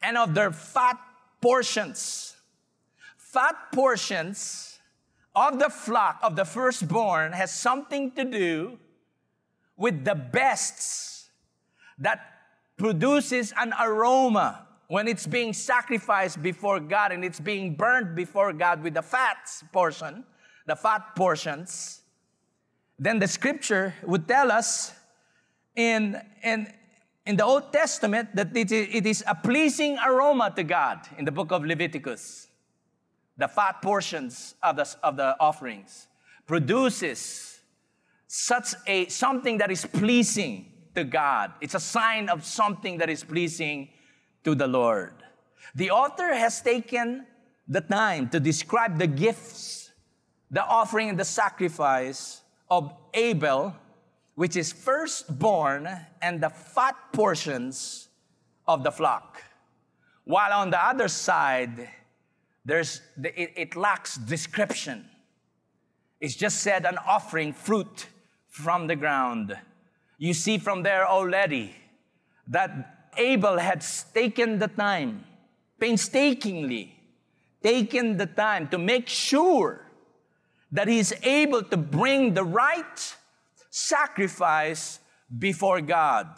And 0.02 0.16
of 0.16 0.34
their 0.34 0.50
fat 0.52 0.98
portions. 1.42 2.36
Fat 3.18 3.56
portions 3.72 4.78
of 5.34 5.58
the 5.58 5.68
flock 5.68 6.18
of 6.22 6.36
the 6.36 6.44
firstborn 6.46 7.32
has 7.32 7.52
something 7.52 8.12
to 8.12 8.24
do 8.24 8.78
with 9.76 10.04
the 10.04 10.14
bests 10.14 11.28
that 11.98 12.20
produces 12.78 13.52
an 13.58 13.74
aroma 13.78 14.66
when 14.88 15.06
it's 15.06 15.26
being 15.26 15.52
sacrificed 15.52 16.42
before 16.42 16.80
God 16.80 17.12
and 17.12 17.24
it's 17.24 17.40
being 17.40 17.74
burned 17.74 18.14
before 18.14 18.54
God 18.54 18.82
with 18.82 18.94
the 18.94 19.02
fat 19.02 19.36
portion, 19.72 20.24
the 20.66 20.76
fat 20.76 21.14
portions 21.14 22.02
then 22.98 23.18
the 23.18 23.28
scripture 23.28 23.94
would 24.04 24.26
tell 24.26 24.50
us 24.50 24.92
in, 25.74 26.20
in, 26.42 26.72
in 27.26 27.36
the 27.36 27.44
Old 27.44 27.72
Testament 27.72 28.34
that 28.36 28.56
it 28.56 28.70
is, 28.72 29.24
a 29.26 29.34
pleasing 29.34 29.98
aroma 29.98 30.52
to 30.54 30.62
God 30.62 31.00
in 31.18 31.24
the 31.24 31.32
book 31.32 31.50
of 31.50 31.64
Leviticus. 31.64 32.46
The 33.36 33.48
fat 33.48 33.82
portions 33.82 34.54
of 34.62 34.76
the, 34.76 34.88
of 35.02 35.16
the 35.16 35.36
offerings 35.40 36.06
produces 36.46 37.60
such 38.28 38.74
a 38.86 39.08
something 39.08 39.58
that 39.58 39.70
is 39.70 39.84
pleasing 39.84 40.72
to 40.94 41.04
God. 41.04 41.52
It's 41.60 41.74
a 41.74 41.80
sign 41.80 42.28
of 42.28 42.44
something 42.44 42.98
that 42.98 43.10
is 43.10 43.22
pleasing 43.24 43.88
to 44.44 44.54
the 44.54 44.66
Lord. 44.66 45.12
The 45.74 45.90
author 45.90 46.32
has 46.32 46.62
taken 46.62 47.26
the 47.68 47.80
time 47.80 48.28
to 48.30 48.40
describe 48.40 48.98
the 48.98 49.06
gifts, 49.06 49.90
the 50.50 50.64
offering, 50.64 51.10
and 51.10 51.18
the 51.18 51.24
sacrifice 51.24 52.42
of 52.70 52.94
Abel, 53.12 53.74
which 54.36 54.54
is 54.54 54.72
firstborn 54.72 55.88
and 56.22 56.40
the 56.40 56.50
fat 56.50 56.94
portions 57.12 58.08
of 58.68 58.84
the 58.84 58.92
flock. 58.92 59.42
While 60.24 60.52
on 60.52 60.70
the 60.70 60.82
other 60.84 61.08
side, 61.08 61.88
there's, 62.64 63.00
it, 63.22 63.52
it 63.56 63.76
lacks 63.76 64.16
description. 64.16 65.06
It's 66.20 66.36
just 66.36 66.60
said 66.60 66.84
an 66.84 66.98
offering 66.98 67.52
fruit 67.52 68.06
from 68.48 68.86
the 68.86 68.96
ground. 68.96 69.56
You 70.18 70.34
see 70.34 70.58
from 70.58 70.82
there 70.82 71.06
already 71.06 71.74
that 72.48 73.10
Abel 73.16 73.58
had 73.58 73.84
taken 74.14 74.58
the 74.58 74.68
time, 74.68 75.24
painstakingly 75.80 76.92
taken 77.62 78.16
the 78.16 78.26
time 78.26 78.68
to 78.68 78.78
make 78.78 79.08
sure 79.08 79.86
that 80.72 80.88
he's 80.88 81.12
able 81.22 81.62
to 81.62 81.76
bring 81.76 82.34
the 82.34 82.44
right 82.44 83.16
sacrifice 83.76 85.00
before 85.38 85.82
God. 85.82 86.28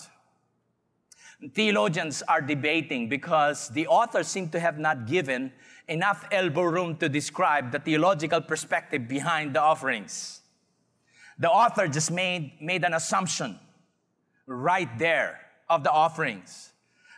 Theologians 1.55 2.21
are 2.27 2.41
debating 2.41 3.09
because 3.09 3.69
the 3.69 3.87
authors 3.87 4.27
seem 4.27 4.49
to 4.49 4.59
have 4.59 4.77
not 4.77 5.07
given 5.07 5.53
enough 5.87 6.27
elbow 6.33 6.63
room 6.63 6.97
to 6.97 7.09
describe 7.09 7.71
the 7.71 7.79
theological 7.79 8.41
perspective 8.41 9.07
behind 9.07 9.55
the 9.55 9.61
offerings. 9.61 10.41
The 11.39 11.49
author 11.49 11.87
just 11.87 12.11
made, 12.11 12.55
made 12.61 12.83
an 12.83 12.95
assumption 12.95 13.57
right 14.47 14.91
there 14.99 15.39
of 15.71 15.85
the 15.85 15.93
offerings. 15.93 16.73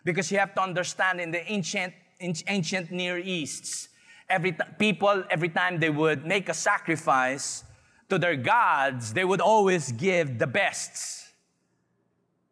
Because 0.04 0.30
you 0.30 0.38
have 0.38 0.54
to 0.56 0.60
understand 0.60 1.18
in 1.22 1.30
the 1.30 1.50
ancient, 1.50 1.94
ancient 2.20 2.90
Near 2.90 3.16
East, 3.16 3.88
every 4.28 4.52
t- 4.52 4.58
people, 4.78 5.24
every 5.30 5.48
time 5.48 5.80
they 5.80 5.88
would 5.88 6.26
make 6.26 6.50
a 6.50 6.54
sacrifice 6.54 7.64
to 8.10 8.18
their 8.18 8.36
gods, 8.36 9.12
they 9.12 9.24
would 9.24 9.40
always 9.40 9.92
give 9.92 10.38
the 10.38 10.46
best. 10.46 11.28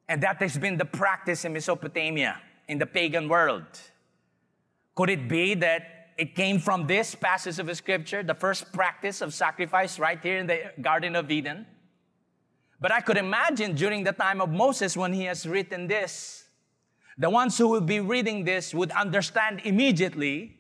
And 0.09 0.23
that 0.23 0.37
has 0.37 0.57
been 0.57 0.79
the 0.79 0.85
practice 0.85 1.45
in 1.45 1.53
Mesopotamia, 1.53 2.41
in 2.67 2.79
the 2.79 2.87
pagan 2.87 3.29
world. 3.29 3.67
Could 4.95 5.11
it 5.11 5.29
be 5.29 5.55
that 5.55 6.11
it 6.17 6.35
came 6.35 6.59
from 6.59 6.87
this 6.87 7.15
passage 7.15 7.59
of 7.59 7.75
scripture, 7.77 8.23
the 8.23 8.35
first 8.35 8.73
practice 8.73 9.21
of 9.21 9.35
sacrifice 9.35 9.99
right 9.99 10.19
here 10.21 10.39
in 10.39 10.47
the 10.47 10.73
Garden 10.81 11.15
of 11.15 11.31
Eden? 11.31 11.67
But 12.81 12.93
I 12.93 13.01
could 13.01 13.17
imagine 13.17 13.75
during 13.75 14.05
the 14.05 14.13
time 14.13 14.41
of 14.41 14.51
Moses 14.51 14.97
when 14.97 15.13
he 15.13 15.25
has 15.25 15.47
written 15.47 15.89
this, 15.89 16.45
the 17.19 17.29
ones 17.29 17.59
who 17.59 17.69
will 17.69 17.81
be 17.81 18.01
reading 18.01 18.45
this 18.45 18.73
would 18.73 18.93
understand 18.93 19.61
immediately 19.65 20.57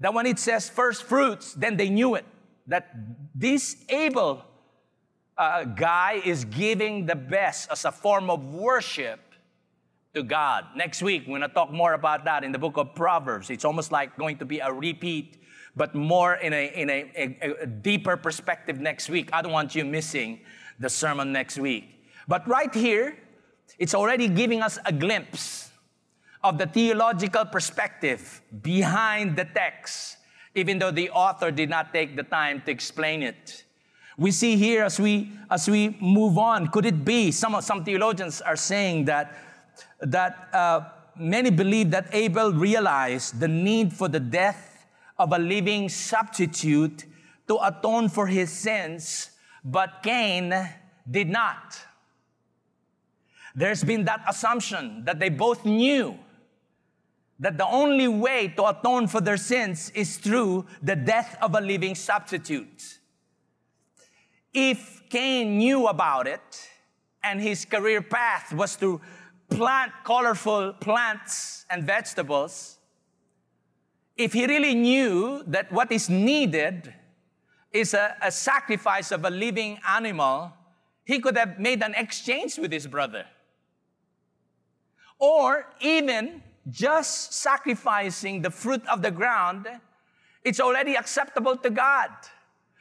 that 0.00 0.12
when 0.12 0.26
it 0.26 0.38
says 0.38 0.68
first 0.68 1.02
fruits, 1.02 1.54
then 1.54 1.76
they 1.76 1.88
knew 1.88 2.14
it. 2.14 2.26
That 2.68 2.94
this 3.34 3.76
Abel 3.88 4.44
uh, 5.36 5.64
guy 5.64 6.20
is 6.24 6.44
giving 6.44 7.06
the 7.06 7.16
best 7.16 7.70
as 7.70 7.84
a 7.84 7.92
form 7.92 8.30
of 8.30 8.44
worship 8.54 9.20
to 10.14 10.22
God. 10.22 10.64
Next 10.76 11.02
week, 11.02 11.22
we're 11.22 11.38
going 11.38 11.48
to 11.48 11.54
talk 11.54 11.70
more 11.70 11.94
about 11.94 12.24
that 12.24 12.44
in 12.44 12.52
the 12.52 12.58
book 12.58 12.76
of 12.76 12.94
Proverbs. 12.94 13.50
It's 13.50 13.64
almost 13.64 13.92
like 13.92 14.16
going 14.16 14.38
to 14.38 14.44
be 14.44 14.58
a 14.58 14.72
repeat, 14.72 15.38
but 15.76 15.94
more 15.94 16.34
in 16.34 16.52
a, 16.52 16.66
in 16.74 16.90
a, 16.90 17.10
a, 17.16 17.62
a 17.62 17.66
deeper 17.66 18.16
perspective 18.16 18.80
next 18.80 19.08
week. 19.08 19.30
I 19.32 19.42
don't 19.42 19.52
want 19.52 19.74
you 19.74 19.84
missing 19.84 20.40
the 20.78 20.88
sermon 20.88 21.32
next 21.32 21.58
week. 21.58 22.04
But 22.26 22.46
right 22.46 22.74
here, 22.74 23.16
it's 23.78 23.94
already 23.94 24.28
giving 24.28 24.62
us 24.62 24.78
a 24.84 24.92
glimpse 24.92 25.70
of 26.44 26.58
the 26.58 26.66
theological 26.66 27.44
perspective 27.44 28.42
behind 28.62 29.36
the 29.36 29.44
text, 29.44 30.17
even 30.58 30.78
though 30.78 30.90
the 30.90 31.10
author 31.10 31.50
did 31.50 31.70
not 31.70 31.92
take 31.92 32.16
the 32.16 32.22
time 32.22 32.62
to 32.66 32.70
explain 32.70 33.22
it. 33.22 33.64
We 34.16 34.32
see 34.32 34.56
here 34.56 34.84
as 34.84 34.98
we 34.98 35.30
as 35.50 35.68
we 35.68 35.96
move 36.00 36.38
on, 36.38 36.68
could 36.68 36.84
it 36.84 37.04
be 37.04 37.30
some 37.30 37.60
some 37.62 37.84
theologians 37.84 38.40
are 38.40 38.56
saying 38.56 39.04
that 39.06 39.32
that 40.00 40.48
uh, 40.52 40.80
many 41.16 41.50
believe 41.50 41.90
that 41.90 42.08
Abel 42.12 42.52
realized 42.52 43.40
the 43.40 43.48
need 43.48 43.92
for 43.92 44.08
the 44.08 44.20
death 44.20 44.86
of 45.18 45.32
a 45.32 45.38
living 45.38 45.88
substitute 45.88 47.04
to 47.46 47.58
atone 47.62 48.08
for 48.08 48.26
his 48.26 48.50
sins, 48.50 49.30
but 49.64 50.02
Cain 50.02 50.54
did 51.10 51.28
not. 51.28 51.78
There's 53.54 53.82
been 53.82 54.04
that 54.04 54.22
assumption 54.28 55.04
that 55.04 55.18
they 55.18 55.30
both 55.30 55.64
knew 55.64 56.18
that 57.38 57.56
the 57.56 57.66
only 57.66 58.08
way 58.08 58.48
to 58.48 58.66
atone 58.66 59.06
for 59.06 59.20
their 59.20 59.36
sins 59.36 59.90
is 59.94 60.16
through 60.16 60.66
the 60.82 60.96
death 60.96 61.38
of 61.40 61.54
a 61.54 61.60
living 61.60 61.94
substitute. 61.94 62.98
If 64.52 65.02
Cain 65.08 65.58
knew 65.58 65.86
about 65.86 66.26
it 66.26 66.68
and 67.22 67.40
his 67.40 67.64
career 67.64 68.02
path 68.02 68.52
was 68.52 68.76
to 68.76 69.00
plant 69.50 69.92
colorful 70.04 70.72
plants 70.74 71.64
and 71.70 71.84
vegetables, 71.84 72.78
if 74.16 74.32
he 74.32 74.46
really 74.46 74.74
knew 74.74 75.44
that 75.46 75.70
what 75.70 75.92
is 75.92 76.08
needed 76.10 76.92
is 77.72 77.94
a, 77.94 78.16
a 78.20 78.32
sacrifice 78.32 79.12
of 79.12 79.24
a 79.24 79.30
living 79.30 79.78
animal, 79.88 80.52
he 81.04 81.20
could 81.20 81.36
have 81.36 81.60
made 81.60 81.82
an 81.82 81.94
exchange 81.94 82.58
with 82.58 82.72
his 82.72 82.86
brother. 82.86 83.26
Or 85.20 85.66
even 85.80 86.42
just 86.70 87.32
sacrificing 87.32 88.42
the 88.42 88.50
fruit 88.50 88.86
of 88.88 89.02
the 89.02 89.10
ground, 89.10 89.66
it's 90.44 90.60
already 90.60 90.94
acceptable 90.94 91.56
to 91.56 91.70
God. 91.70 92.10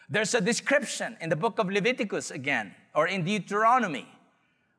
There's 0.09 0.33
a 0.33 0.41
description 0.41 1.17
in 1.19 1.29
the 1.29 1.35
book 1.35 1.59
of 1.59 1.69
Leviticus 1.69 2.31
again, 2.31 2.73
or 2.95 3.07
in 3.07 3.25
Deuteronomy, 3.25 4.07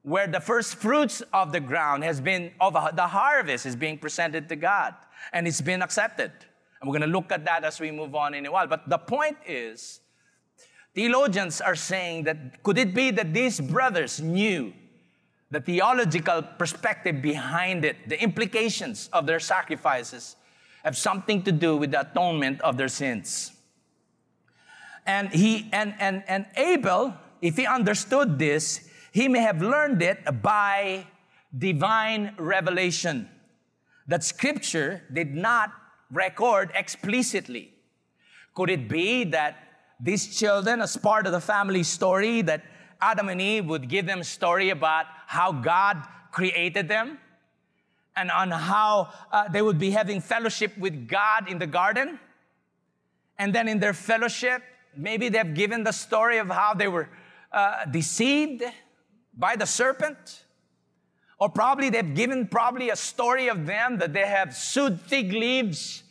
where 0.03 0.27
the 0.27 0.41
first 0.41 0.77
fruits 0.77 1.23
of 1.33 1.53
the 1.53 1.61
ground 1.61 2.03
has 2.05 2.21
been, 2.21 2.53
of 2.61 2.73
the 2.73 3.07
harvest 3.07 3.67
is 3.67 3.77
being 3.77 3.99
presented 3.99 4.49
to 4.49 4.57
God, 4.57 4.95
and 5.33 5.47
it's 5.47 5.61
been 5.61 5.83
accepted. 5.83 6.33
And 6.81 6.89
we're 6.89 6.99
going 6.99 7.11
to 7.11 7.15
look 7.15 7.31
at 7.33 7.45
that 7.45 7.65
as 7.65 7.81
we 7.81 7.91
move 7.91 8.15
on 8.15 8.35
in 8.35 8.47
a 8.47 8.53
while. 8.53 8.67
But 8.67 8.89
the 8.89 8.99
point 8.99 9.37
is, 9.47 10.01
theologians 10.95 11.61
are 11.61 11.75
saying 11.75 12.25
that 12.25 12.63
could 12.63 12.79
it 12.79 12.95
be 12.95 13.11
that 13.11 13.35
these 13.35 13.61
brothers 13.61 14.21
knew 14.21 14.73
the 15.51 15.61
theological 15.61 16.43
perspective 16.43 17.23
behind 17.23 17.85
it, 17.85 18.09
the 18.09 18.21
implications 18.23 19.09
of 19.13 19.27
their 19.27 19.41
sacrifices, 19.41 20.37
have 20.85 20.97
something 20.97 21.43
to 21.43 21.53
do 21.53 21.77
with 21.77 21.91
the 21.91 22.01
atonement 22.01 22.61
of 22.61 22.77
their 22.77 22.89
sins. 22.89 23.53
And 25.07 25.31
he 25.31 25.69
and 25.73 25.95
and 25.99 26.23
and 26.29 26.47
Abel, 26.57 27.15
if 27.41 27.57
he 27.57 27.67
understood 27.67 28.39
this, 28.39 28.89
he 29.11 29.27
may 29.27 29.41
have 29.41 29.63
learned 29.63 30.03
it 30.03 30.21
by 30.43 31.07
divine 31.57 32.35
revelation 32.37 33.29
that 34.07 34.25
scripture 34.25 35.03
did 35.13 35.35
not 35.35 35.73
record 36.11 36.71
explicitly. 36.75 37.75
Could 38.55 38.71
it 38.71 38.89
be 38.89 39.25
that 39.25 39.57
these 40.01 40.39
children, 40.39 40.81
as 40.81 40.97
part 40.97 41.27
of 41.27 41.33
the 41.33 41.41
family 41.41 41.83
story, 41.83 42.43
that 42.43 42.63
Adam 43.01 43.29
and 43.29 43.41
Eve 43.41 43.67
would 43.67 43.89
give 43.89 44.07
them 44.07 44.21
a 44.21 44.25
story 44.25 44.71
about 44.71 45.07
how 45.27 45.53
God 45.53 46.03
created 46.33 46.89
them 46.89 47.19
and 48.17 48.31
on 48.31 48.51
how 48.51 49.13
uh, 49.31 49.49
they 49.49 49.63
would 49.63 49.79
be 49.79 49.91
having 49.91 50.21
fellowship 50.21 50.77
with 50.77 51.09
God 51.09 51.49
in 51.49 51.59
the 51.59 51.67
garden. 51.67 52.19
And 53.39 53.55
then 53.55 53.69
in 53.69 53.79
their 53.79 53.95
fellowship, 53.95 54.63
maybe 54.97 55.29
they've 55.29 55.55
given 55.55 55.85
the 55.85 55.93
story 55.93 56.39
of 56.39 56.49
how 56.49 56.75
they 56.75 56.89
were 56.89 57.09
uh, 57.53 57.85
deceived 57.85 58.65
by 59.37 59.55
the 59.55 59.67
serpent. 59.67 60.45
Or 61.39 61.49
probably 61.49 61.89
they've 61.91 62.15
given 62.15 62.49
probably 62.49 62.91
a 62.91 62.97
story 62.97 63.49
of 63.49 63.67
them 63.67 63.99
that 63.99 64.13
they 64.13 64.27
have 64.27 64.55
sewed 64.55 65.01
fig 65.01 65.33
leaves 65.33 66.03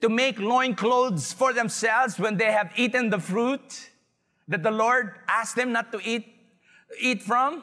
to 0.00 0.08
make 0.08 0.40
loincloths 0.40 1.32
for 1.32 1.52
themselves 1.52 2.18
when 2.18 2.36
they 2.36 2.50
have 2.50 2.72
eaten 2.76 3.10
the 3.10 3.20
fruit 3.20 3.90
that 4.48 4.64
the 4.64 4.70
Lord 4.72 5.14
asked 5.28 5.54
them 5.54 5.70
not 5.72 5.92
to 5.92 6.00
eat, 6.04 6.31
eat 7.00 7.22
from. 7.22 7.62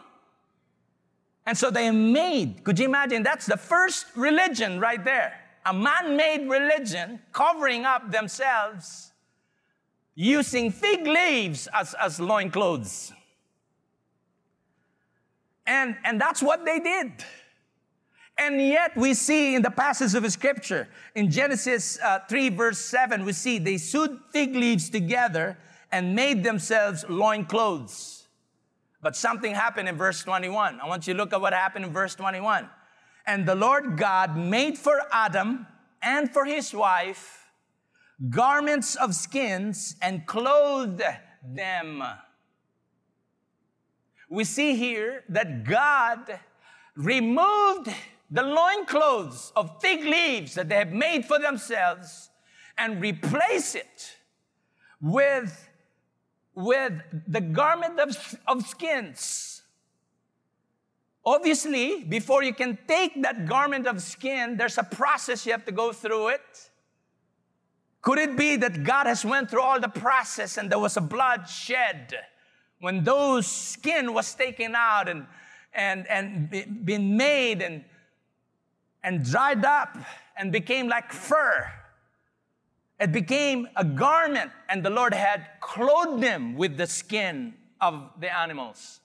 And 1.45 1.57
so 1.57 1.71
they 1.71 1.89
made, 1.91 2.63
could 2.63 2.77
you 2.77 2.85
imagine? 2.85 3.23
That's 3.23 3.45
the 3.45 3.57
first 3.57 4.05
religion 4.15 4.79
right 4.79 5.03
there. 5.03 5.33
A 5.65 5.73
man 5.73 6.15
made 6.15 6.47
religion 6.47 7.19
covering 7.31 7.85
up 7.85 8.11
themselves 8.11 9.11
using 10.15 10.71
fig 10.71 11.07
leaves 11.07 11.67
as, 11.73 11.95
as 11.99 12.19
loincloths. 12.19 13.13
And, 15.65 15.95
and 16.03 16.19
that's 16.19 16.41
what 16.41 16.65
they 16.65 16.79
did. 16.79 17.11
And 18.37 18.61
yet 18.61 18.95
we 18.95 19.13
see 19.13 19.55
in 19.55 19.61
the 19.61 19.71
passage 19.71 20.15
of 20.15 20.31
scripture, 20.31 20.87
in 21.13 21.29
Genesis 21.29 21.99
uh, 22.03 22.19
3 22.29 22.49
verse 22.49 22.79
7, 22.79 23.25
we 23.25 23.33
see 23.33 23.59
they 23.59 23.77
sewed 23.77 24.19
fig 24.31 24.55
leaves 24.55 24.89
together 24.89 25.57
and 25.91 26.15
made 26.15 26.43
themselves 26.43 27.05
loincloths. 27.09 28.18
But 29.01 29.15
something 29.15 29.53
happened 29.53 29.87
in 29.87 29.95
verse 29.95 30.23
21. 30.23 30.79
I 30.81 30.87
want 30.87 31.07
you 31.07 31.13
to 31.13 31.17
look 31.17 31.33
at 31.33 31.41
what 31.41 31.53
happened 31.53 31.85
in 31.85 31.93
verse 31.93 32.15
21. 32.15 32.69
And 33.25 33.45
the 33.45 33.55
Lord 33.55 33.97
God 33.97 34.35
made 34.35 34.77
for 34.77 35.01
Adam 35.11 35.67
and 36.01 36.31
for 36.31 36.45
his 36.45 36.73
wife 36.73 37.51
garments 38.29 38.95
of 38.95 39.15
skins 39.15 39.95
and 40.01 40.25
clothed 40.25 41.01
them 41.41 42.03
we 44.29 44.43
see 44.43 44.75
here 44.75 45.23
that 45.29 45.63
God 45.63 46.39
removed 46.95 47.89
the 48.29 48.43
loincloths 48.43 49.51
of 49.55 49.81
fig 49.81 50.03
leaves 50.03 50.53
that 50.53 50.69
they 50.69 50.75
have 50.75 50.91
made 50.91 51.25
for 51.25 51.39
themselves 51.39 52.29
and 52.77 53.01
replaced 53.01 53.75
it 53.75 54.17
with, 55.01 55.68
with 56.59 56.93
the 57.27 57.41
garment 57.41 57.99
of, 57.99 58.39
of 58.47 58.65
skins. 58.67 59.61
Obviously, 61.25 62.03
before 62.03 62.43
you 62.43 62.53
can 62.53 62.77
take 62.87 63.21
that 63.21 63.45
garment 63.45 63.87
of 63.87 64.01
skin, 64.01 64.57
there's 64.57 64.77
a 64.77 64.83
process 64.83 65.45
you 65.45 65.51
have 65.51 65.65
to 65.65 65.71
go 65.71 65.91
through 65.91 66.29
it. 66.29 66.69
Could 68.01 68.19
it 68.19 68.37
be 68.37 68.55
that 68.57 68.83
God 68.83 69.07
has 69.07 69.25
went 69.25 69.49
through 69.49 69.61
all 69.61 69.79
the 69.79 69.89
process 69.89 70.57
and 70.57 70.69
there 70.69 70.79
was 70.79 70.97
a 70.97 71.01
blood 71.01 71.49
shed? 71.49 72.15
when 72.79 73.03
those 73.03 73.45
skin 73.45 74.13
was 74.13 74.33
taken 74.33 74.73
out 74.75 75.09
and, 75.09 75.25
and, 75.73 76.07
and 76.07 76.85
been 76.85 77.15
made 77.17 77.61
and, 77.61 77.83
and 79.03 79.23
dried 79.23 79.65
up 79.65 79.97
and 80.37 80.51
became 80.51 80.87
like 80.87 81.11
fur, 81.11 81.69
it 82.99 83.11
became 83.11 83.67
a 83.75 83.85
garment, 83.85 84.51
and 84.67 84.83
the 84.83 84.89
Lord 84.89 85.13
had 85.13 85.47
clothed 85.61 86.21
them 86.21 86.55
with 86.55 86.75
the 86.77 86.87
skin 86.87 87.53
of 87.79 88.09
the 88.19 88.35
animals. 88.35 88.99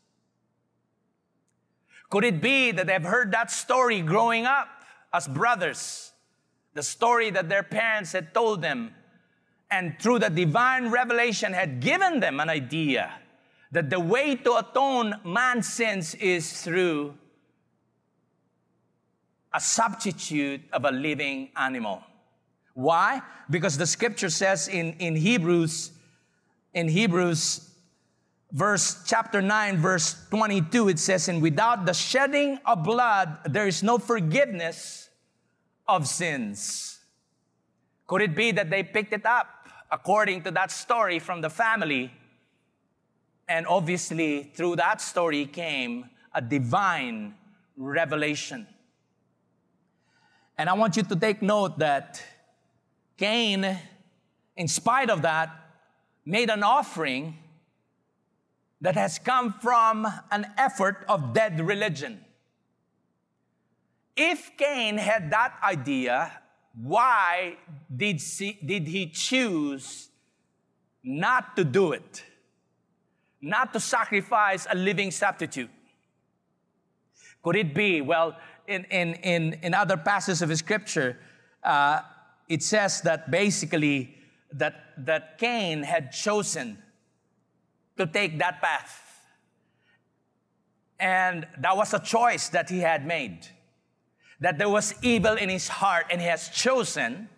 Could 2.11 2.25
it 2.25 2.41
be 2.41 2.73
that 2.73 2.87
they've 2.87 3.03
heard 3.03 3.33
that 3.33 3.51
story 3.51 4.01
growing 4.01 4.47
up 4.47 4.69
as 5.13 5.29
brothers? 5.29 6.13
The 6.75 6.83
story 6.83 7.31
that 7.31 7.49
their 7.49 7.63
parents 7.63 8.13
had 8.13 8.35
told 8.35 8.63
them, 8.63 8.93
and 9.71 9.97
through 10.01 10.19
the 10.19 10.31
divine 10.31 10.91
revelation 10.91 11.53
had 11.53 11.81
given 11.81 12.19
them 12.19 12.41
an 12.41 12.51
idea 12.51 13.13
that 13.71 13.91
the 13.91 14.01
way 14.01 14.35
to 14.35 14.57
atone 14.57 15.15
man's 15.25 15.73
sins 15.73 16.15
is 16.17 16.63
through 16.63 17.15
a 19.53 19.61
substitute 19.61 20.63
of 20.73 20.85
a 20.85 20.91
living 20.91 21.51
animal. 21.57 22.03
Why? 22.75 23.23
Because 23.49 23.79
the 23.79 23.87
scripture 23.87 24.31
says 24.31 24.69
in, 24.69 24.95
in 24.95 25.17
Hebrews, 25.17 25.93
in 26.73 26.89
Hebrews 26.89 27.71
verse 28.53 29.03
chapter 29.05 29.43
9 29.43 29.79
verse 29.79 30.29
22 30.31 30.91
it 30.91 30.99
says 31.01 31.29
and 31.29 31.43
without 31.43 31.87
the 31.87 31.93
shedding 31.93 32.57
of 32.65 32.85
blood 32.85 33.37
there 33.51 33.67
is 33.67 33.83
no 33.83 33.99
forgiveness 33.99 35.09
of 35.89 36.07
sins 36.07 37.01
could 38.07 38.23
it 38.23 38.37
be 38.37 38.53
that 38.53 38.71
they 38.71 38.85
picked 38.85 39.13
it 39.13 39.27
up 39.27 39.49
according 39.91 40.41
to 40.41 40.53
that 40.53 40.71
story 40.71 41.19
from 41.19 41.41
the 41.41 41.51
family 41.51 42.13
and 43.49 43.67
obviously, 43.67 44.51
through 44.55 44.77
that 44.77 45.01
story 45.01 45.47
came 45.47 46.09
a 46.35 46.41
divine 46.41 47.35
revelation. 47.77 48.67
And 50.57 50.71
I 50.71 50.73
want 50.75 50.97
you 50.97 51.03
to 51.03 51.17
take 51.17 51.43
note 51.43 51.79
that 51.79 52.23
Cain, 53.17 53.79
in 54.57 54.69
spite 54.69 55.11
of 55.11 55.23
that, 55.23 55.51
made 56.25 56.51
an 56.51 56.63
offering 56.63 57.37
that 58.81 58.95
has 58.97 59.19
come 59.19 59.55
from 59.61 60.07
an 60.31 60.47
effort 60.59 61.05
of 61.09 61.33
dead 61.33 61.61
religion. 61.61 62.25
If 64.17 64.57
Cain 64.57 64.99
had 64.99 65.31
that 65.31 65.55
idea, 65.63 66.33
why 66.81 67.57
did, 67.95 68.21
did 68.39 68.89
he 68.89 69.07
choose 69.09 70.11
not 71.03 71.57
to 71.57 71.65
do 71.65 71.93
it? 71.93 72.25
not 73.45 73.73
to 73.75 73.81
sacrifice 73.81 74.67
a 74.71 74.75
living 74.75 75.11
substitute. 75.11 75.71
Could 77.43 77.57
it 77.57 77.75
be? 77.75 78.01
Well, 78.01 78.37
in, 78.67 78.85
in, 78.85 79.15
in, 79.15 79.53
in 79.63 79.75
other 79.75 79.99
passages 79.99 80.41
of 80.41 80.57
scripture, 80.57 81.19
uh, 81.63 82.01
it 82.49 82.63
says 82.63 83.01
that 83.03 83.31
basically 83.31 84.15
that, 84.53 84.75
that 84.99 85.39
Cain 85.39 85.83
had 85.83 86.13
chosen 86.13 86.79
to 87.97 88.07
take 88.07 88.39
that 88.39 88.61
path. 88.61 89.01
And 90.99 91.47
that 91.59 91.77
was 91.77 91.93
a 91.95 91.99
choice 91.99 92.49
that 92.51 92.71
he 92.71 92.81
had 92.81 93.07
made. 93.07 93.49
That 94.41 94.59
there 94.59 94.69
was 94.69 94.95
evil 95.03 95.35
in 95.35 95.49
his 95.49 95.69
heart, 95.69 96.07
and 96.11 96.21
he 96.21 96.27
has 96.27 96.49
chosen 96.49 97.29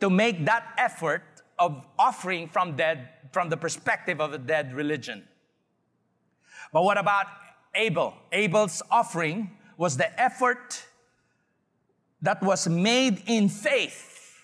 to 0.00 0.10
make 0.10 0.44
that 0.44 0.74
effort 0.78 1.22
of 1.58 1.86
offering 1.98 2.48
from 2.48 2.76
dead 2.76 3.08
from 3.32 3.48
the 3.48 3.56
perspective 3.56 4.20
of 4.20 4.32
a 4.32 4.38
dead 4.38 4.72
religion. 4.72 5.26
But 6.72 6.84
what 6.84 6.98
about 6.98 7.26
Abel? 7.74 8.14
Abel's 8.32 8.82
offering 8.90 9.50
was 9.76 9.96
the 9.96 10.08
effort 10.20 10.84
that 12.22 12.42
was 12.42 12.68
made 12.68 13.22
in 13.26 13.48
faith, 13.48 14.40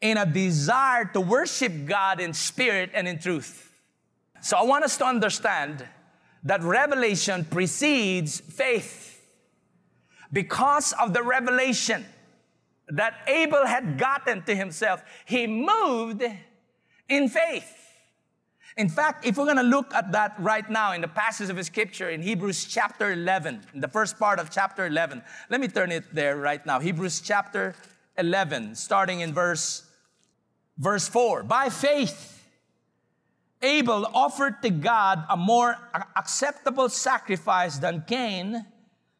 in 0.00 0.16
a 0.16 0.26
desire 0.26 1.04
to 1.06 1.20
worship 1.20 1.72
God 1.86 2.20
in 2.20 2.32
spirit 2.32 2.90
and 2.94 3.06
in 3.06 3.18
truth. 3.18 3.72
So 4.40 4.56
I 4.56 4.62
want 4.62 4.84
us 4.84 4.96
to 4.98 5.04
understand 5.04 5.86
that 6.44 6.62
revelation 6.62 7.44
precedes 7.44 8.40
faith. 8.40 9.12
Because 10.32 10.92
of 11.00 11.12
the 11.12 11.22
revelation 11.22 12.04
that 12.88 13.14
Abel 13.26 13.66
had 13.66 13.98
gotten 13.98 14.42
to 14.42 14.54
himself, 14.54 15.02
he 15.24 15.46
moved 15.46 16.22
in 17.08 17.28
faith. 17.28 17.85
In 18.76 18.90
fact, 18.90 19.24
if 19.24 19.38
we're 19.38 19.46
going 19.46 19.56
to 19.56 19.62
look 19.62 19.94
at 19.94 20.12
that 20.12 20.34
right 20.38 20.68
now 20.68 20.92
in 20.92 21.00
the 21.00 21.08
passage 21.08 21.48
of 21.48 21.64
scripture 21.64 22.10
in 22.10 22.20
Hebrews 22.20 22.66
chapter 22.66 23.12
11, 23.12 23.62
in 23.72 23.80
the 23.80 23.88
first 23.88 24.18
part 24.18 24.38
of 24.38 24.50
chapter 24.50 24.84
11, 24.84 25.22
let 25.48 25.62
me 25.62 25.68
turn 25.68 25.90
it 25.90 26.14
there 26.14 26.36
right 26.36 26.64
now. 26.66 26.78
Hebrews 26.78 27.20
chapter 27.20 27.74
11, 28.18 28.74
starting 28.74 29.20
in 29.20 29.32
verse, 29.32 29.82
verse 30.76 31.08
4. 31.08 31.44
By 31.44 31.70
faith, 31.70 32.46
Abel 33.62 34.06
offered 34.12 34.60
to 34.60 34.68
God 34.68 35.24
a 35.30 35.38
more 35.38 35.78
acceptable 36.14 36.90
sacrifice 36.90 37.78
than 37.78 38.04
Cain, 38.06 38.66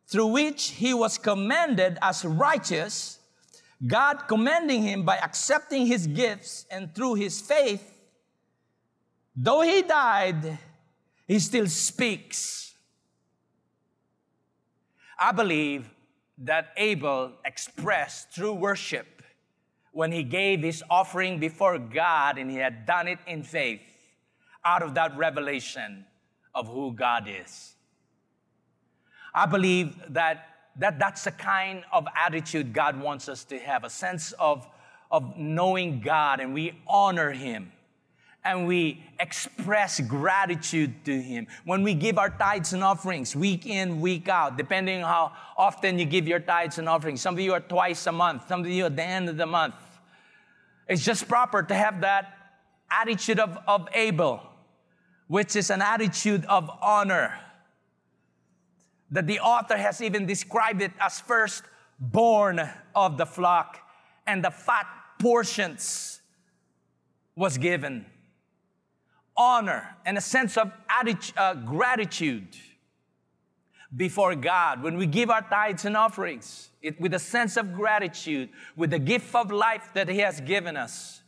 through 0.06 0.26
which 0.26 0.68
he 0.68 0.92
was 0.92 1.16
commended 1.16 1.96
as 2.02 2.26
righteous, 2.26 3.20
God 3.86 4.28
commending 4.28 4.82
him 4.82 5.04
by 5.04 5.16
accepting 5.16 5.86
his 5.86 6.06
gifts, 6.06 6.66
and 6.70 6.94
through 6.94 7.14
his 7.14 7.40
faith, 7.40 7.95
Though 9.36 9.60
he 9.60 9.82
died, 9.82 10.58
he 11.28 11.38
still 11.38 11.66
speaks. 11.66 12.74
I 15.18 15.32
believe 15.32 15.90
that 16.38 16.72
Abel 16.76 17.32
expressed 17.44 18.34
true 18.34 18.54
worship 18.54 19.22
when 19.92 20.12
he 20.12 20.22
gave 20.22 20.62
his 20.62 20.82
offering 20.88 21.38
before 21.38 21.78
God 21.78 22.38
and 22.38 22.50
he 22.50 22.56
had 22.56 22.86
done 22.86 23.08
it 23.08 23.18
in 23.26 23.42
faith 23.42 23.80
out 24.64 24.82
of 24.82 24.94
that 24.94 25.16
revelation 25.16 26.04
of 26.54 26.66
who 26.68 26.92
God 26.92 27.28
is. 27.28 27.74
I 29.34 29.44
believe 29.46 29.94
that, 30.14 30.48
that 30.76 30.98
that's 30.98 31.24
the 31.24 31.30
kind 31.30 31.84
of 31.92 32.06
attitude 32.16 32.72
God 32.72 32.98
wants 32.98 33.28
us 33.28 33.44
to 33.44 33.58
have 33.58 33.84
a 33.84 33.90
sense 33.90 34.32
of, 34.32 34.66
of 35.10 35.36
knowing 35.36 36.00
God 36.00 36.40
and 36.40 36.54
we 36.54 36.78
honor 36.86 37.32
Him 37.32 37.72
and 38.46 38.66
we 38.66 39.02
express 39.18 40.00
gratitude 40.00 41.04
to 41.04 41.20
Him. 41.20 41.48
When 41.64 41.82
we 41.82 41.94
give 41.94 42.16
our 42.16 42.30
tithes 42.30 42.72
and 42.72 42.84
offerings 42.84 43.34
week 43.34 43.66
in, 43.66 44.00
week 44.00 44.28
out, 44.28 44.56
depending 44.56 45.02
on 45.02 45.10
how 45.10 45.32
often 45.56 45.98
you 45.98 46.04
give 46.04 46.28
your 46.28 46.38
tithes 46.38 46.78
and 46.78 46.88
offerings. 46.88 47.20
Some 47.20 47.34
of 47.34 47.40
you 47.40 47.52
are 47.52 47.60
twice 47.60 48.06
a 48.06 48.12
month, 48.12 48.48
some 48.48 48.60
of 48.60 48.68
you 48.68 48.84
at 48.86 48.94
the 48.94 49.02
end 49.02 49.28
of 49.28 49.36
the 49.36 49.46
month. 49.46 49.74
It's 50.88 51.04
just 51.04 51.26
proper 51.28 51.64
to 51.64 51.74
have 51.74 52.00
that 52.02 52.32
attitude 52.88 53.40
of, 53.40 53.58
of 53.66 53.88
Abel, 53.92 54.40
which 55.26 55.56
is 55.56 55.70
an 55.70 55.82
attitude 55.82 56.44
of 56.44 56.70
honor. 56.80 57.36
That 59.10 59.26
the 59.26 59.40
author 59.40 59.76
has 59.76 60.00
even 60.00 60.26
described 60.26 60.82
it 60.82 60.92
as 61.00 61.18
first 61.20 61.64
born 61.98 62.60
of 62.94 63.18
the 63.18 63.26
flock, 63.26 63.78
and 64.26 64.44
the 64.44 64.50
fat 64.50 64.86
portions 65.18 66.20
was 67.34 67.58
given 67.58 68.06
honor 69.36 69.96
and 70.04 70.16
a 70.16 70.20
sense 70.20 70.56
of 70.56 70.72
attitude, 70.88 71.36
uh, 71.36 71.54
gratitude 71.54 72.56
before 73.94 74.34
God. 74.34 74.82
When 74.82 74.96
we 74.96 75.06
give 75.06 75.30
our 75.30 75.42
tithes 75.42 75.84
and 75.84 75.96
offerings, 75.96 76.70
it, 76.82 77.00
with 77.00 77.14
a 77.14 77.18
sense 77.18 77.56
of 77.56 77.74
gratitude, 77.74 78.48
with 78.76 78.90
the 78.90 78.98
gift 78.98 79.34
of 79.34 79.50
life 79.50 79.90
that 79.94 80.08
He 80.08 80.18
has 80.18 80.40
given 80.40 80.76
us, 80.76 81.22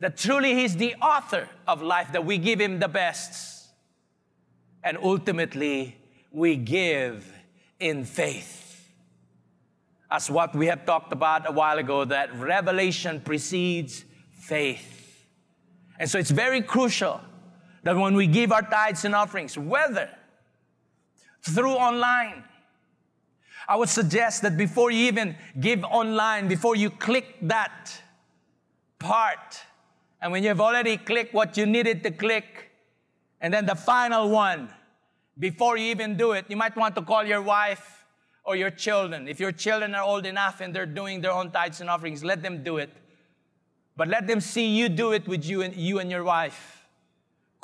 that 0.00 0.16
truly 0.16 0.54
He's 0.54 0.76
the 0.76 0.94
author 0.96 1.48
of 1.66 1.82
life, 1.82 2.12
that 2.12 2.24
we 2.24 2.38
give 2.38 2.60
Him 2.60 2.78
the 2.78 2.88
best. 2.88 3.68
And 4.82 4.98
ultimately, 5.02 5.96
we 6.30 6.56
give 6.56 7.32
in 7.80 8.04
faith. 8.04 8.60
As 10.10 10.30
what 10.30 10.54
we 10.54 10.66
have 10.66 10.84
talked 10.84 11.12
about 11.12 11.48
a 11.48 11.52
while 11.52 11.78
ago, 11.78 12.04
that 12.04 12.34
revelation 12.36 13.20
precedes 13.20 14.04
faith. 14.32 15.26
And 15.98 16.08
so 16.10 16.18
it's 16.18 16.30
very 16.30 16.60
crucial 16.60 17.20
that 17.84 17.96
when 17.96 18.14
we 18.14 18.26
give 18.26 18.50
our 18.50 18.62
tithes 18.62 19.04
and 19.04 19.14
offerings, 19.14 19.56
whether 19.56 20.10
through 21.42 21.74
online, 21.74 22.42
I 23.68 23.76
would 23.76 23.88
suggest 23.88 24.42
that 24.42 24.56
before 24.56 24.90
you 24.90 25.06
even 25.06 25.36
give 25.60 25.84
online, 25.84 26.48
before 26.48 26.76
you 26.76 26.90
click 26.90 27.36
that 27.42 28.02
part, 28.98 29.60
and 30.20 30.32
when 30.32 30.42
you've 30.42 30.60
already 30.60 30.96
clicked 30.96 31.34
what 31.34 31.56
you 31.56 31.66
needed 31.66 32.02
to 32.02 32.10
click, 32.10 32.70
and 33.40 33.52
then 33.52 33.66
the 33.66 33.74
final 33.74 34.30
one, 34.30 34.70
before 35.38 35.76
you 35.76 35.86
even 35.86 36.16
do 36.16 36.32
it, 36.32 36.46
you 36.48 36.56
might 36.56 36.76
want 36.76 36.94
to 36.96 37.02
call 37.02 37.24
your 37.24 37.42
wife 37.42 38.06
or 38.44 38.56
your 38.56 38.70
children. 38.70 39.28
If 39.28 39.40
your 39.40 39.52
children 39.52 39.94
are 39.94 40.02
old 40.02 40.24
enough 40.24 40.60
and 40.60 40.74
they're 40.74 40.86
doing 40.86 41.20
their 41.20 41.32
own 41.32 41.50
tithes 41.50 41.80
and 41.80 41.90
offerings, 41.90 42.24
let 42.24 42.42
them 42.42 42.62
do 42.62 42.78
it. 42.78 42.90
But 43.96 44.08
let 44.08 44.26
them 44.26 44.40
see 44.40 44.66
you 44.66 44.88
do 44.88 45.12
it 45.12 45.28
with 45.28 45.44
you 45.44 45.62
and 45.62 45.74
you 45.74 45.98
and 45.98 46.10
your 46.10 46.24
wife. 46.24 46.73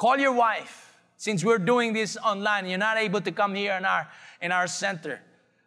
Call 0.01 0.17
your 0.17 0.33
wife. 0.33 0.97
Since 1.19 1.45
we're 1.45 1.59
doing 1.59 1.93
this 1.93 2.17
online, 2.17 2.67
you're 2.67 2.79
not 2.79 2.97
able 2.97 3.21
to 3.21 3.31
come 3.31 3.55
here 3.55 3.75
in 3.75 3.85
our, 3.85 4.09
in 4.41 4.51
our 4.51 4.67
center. 4.67 5.21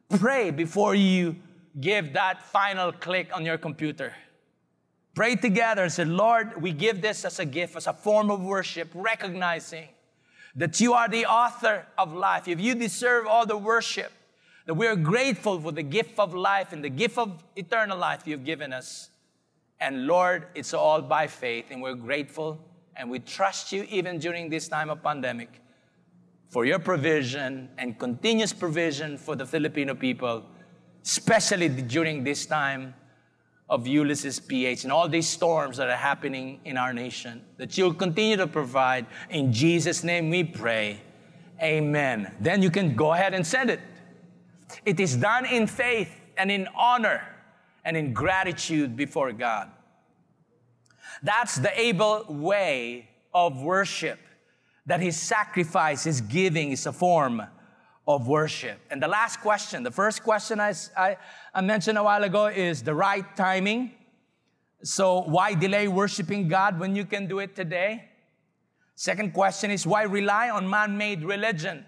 Pray 0.10 0.50
before 0.50 0.96
you 0.96 1.36
give 1.80 2.14
that 2.14 2.42
final 2.42 2.92
click 2.92 3.30
on 3.32 3.46
your 3.46 3.60
computer. 3.60 4.16
Pray 5.14 5.36
together 5.36 5.84
and 5.84 5.92
say, 5.92 6.06
Lord, 6.06 6.60
we 6.60 6.72
give 6.72 7.00
this 7.00 7.26
as 7.26 7.38
a 7.38 7.46
gift, 7.46 7.76
as 7.76 7.86
a 7.86 7.94
form 7.94 8.32
of 8.32 8.42
worship, 8.42 8.90
recognizing 8.96 9.90
that 10.56 10.82
you 10.82 10.94
are 10.94 11.08
the 11.08 11.28
author 11.28 11.86
of 11.96 12.12
life. 12.12 12.48
If 12.48 12.60
you 12.60 12.74
deserve 12.74 13.28
all 13.28 13.46
the 13.46 13.56
worship, 13.56 14.12
that 14.66 14.74
we 14.74 14.88
are 14.88 14.96
grateful 14.96 15.60
for 15.60 15.72
the 15.72 15.84
gift 15.84 16.18
of 16.18 16.34
life 16.34 16.74
and 16.74 16.84
the 16.84 16.90
gift 16.90 17.20
of 17.20 17.44
eternal 17.56 18.00
life 18.00 18.26
you've 18.26 18.46
given 18.46 18.74
us. 18.74 19.12
And 19.80 20.08
Lord, 20.08 20.48
it's 20.56 20.74
all 20.74 21.04
by 21.04 21.28
faith, 21.28 21.66
and 21.70 21.84
we're 21.84 21.94
grateful 21.94 22.60
and 22.96 23.10
we 23.10 23.20
trust 23.20 23.72
you 23.72 23.86
even 23.90 24.20
during 24.20 24.50
this 24.50 24.68
time 24.68 24.90
of 24.90 25.02
pandemic 25.04 25.62
for 26.50 26.66
your 26.66 26.80
provision 26.80 27.70
and 27.78 27.98
continuous 27.98 28.54
provision 28.54 29.18
for 29.18 29.36
the 29.36 29.46
Filipino 29.46 29.96
people, 29.96 30.44
especially 31.04 31.68
during 31.68 32.24
this 32.24 32.46
time 32.46 32.94
of 33.70 33.88
Ulysses 33.88 34.40
PH 34.40 34.84
and 34.84 34.94
all 34.94 35.10
these 35.10 35.28
storms 35.28 35.78
that 35.78 35.90
are 35.90 35.98
happening 35.98 36.60
in 36.64 36.78
our 36.78 36.94
nation, 36.94 37.42
that 37.58 37.76
you'll 37.78 37.94
continue 37.94 38.38
to 38.38 38.46
provide. 38.46 39.08
In 39.32 39.52
Jesus' 39.52 40.04
name 40.04 40.30
we 40.30 40.44
pray. 40.44 41.02
Amen. 41.62 42.32
Then 42.40 42.62
you 42.62 42.70
can 42.70 42.96
go 42.96 43.14
ahead 43.14 43.34
and 43.34 43.46
send 43.46 43.72
it. 43.72 43.80
It 44.86 45.00
is 45.00 45.16
done 45.16 45.46
in 45.46 45.66
faith 45.66 46.14
and 46.38 46.52
in 46.52 46.68
honor 46.76 47.24
and 47.86 47.98
in 47.98 48.14
gratitude 48.14 48.96
before 48.96 49.32
God. 49.32 49.72
That's 51.24 51.56
the 51.56 51.72
Abel 51.80 52.26
way 52.28 53.10
of 53.34 53.62
worship. 53.62 54.20
That 54.86 55.00
his 55.00 55.16
sacrifice, 55.16 56.04
his 56.04 56.20
giving 56.20 56.74
is 56.74 56.86
a 56.86 56.92
form 56.92 57.42
of 58.06 58.28
worship. 58.28 58.78
And 58.92 59.02
the 59.02 59.08
last 59.08 59.40
question, 59.40 59.82
the 59.84 59.92
first 59.92 60.24
question 60.24 60.60
I, 60.60 60.74
I, 60.98 61.18
I 61.54 61.62
mentioned 61.62 61.98
a 61.98 62.04
while 62.04 62.24
ago 62.26 62.48
is 62.48 62.84
the 62.84 62.94
right 62.94 63.26
timing. 63.38 63.92
So 64.84 65.22
why 65.22 65.54
delay 65.54 65.88
worshiping 65.88 66.50
God 66.50 66.78
when 66.78 66.98
you 66.98 67.06
can 67.06 67.28
do 67.28 67.40
it 67.40 67.56
today? 67.56 68.10
Second 68.96 69.34
question 69.34 69.72
is 69.72 69.88
why 69.88 70.04
rely 70.04 70.50
on 70.50 70.70
man-made 70.70 71.24
religion? 71.24 71.86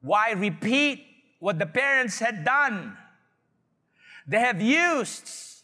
Why 0.00 0.32
repeat 0.32 1.04
what 1.38 1.58
the 1.58 1.66
parents 1.66 2.18
had 2.18 2.46
done? 2.46 2.96
They 4.26 4.40
have 4.40 4.62
used 4.62 5.57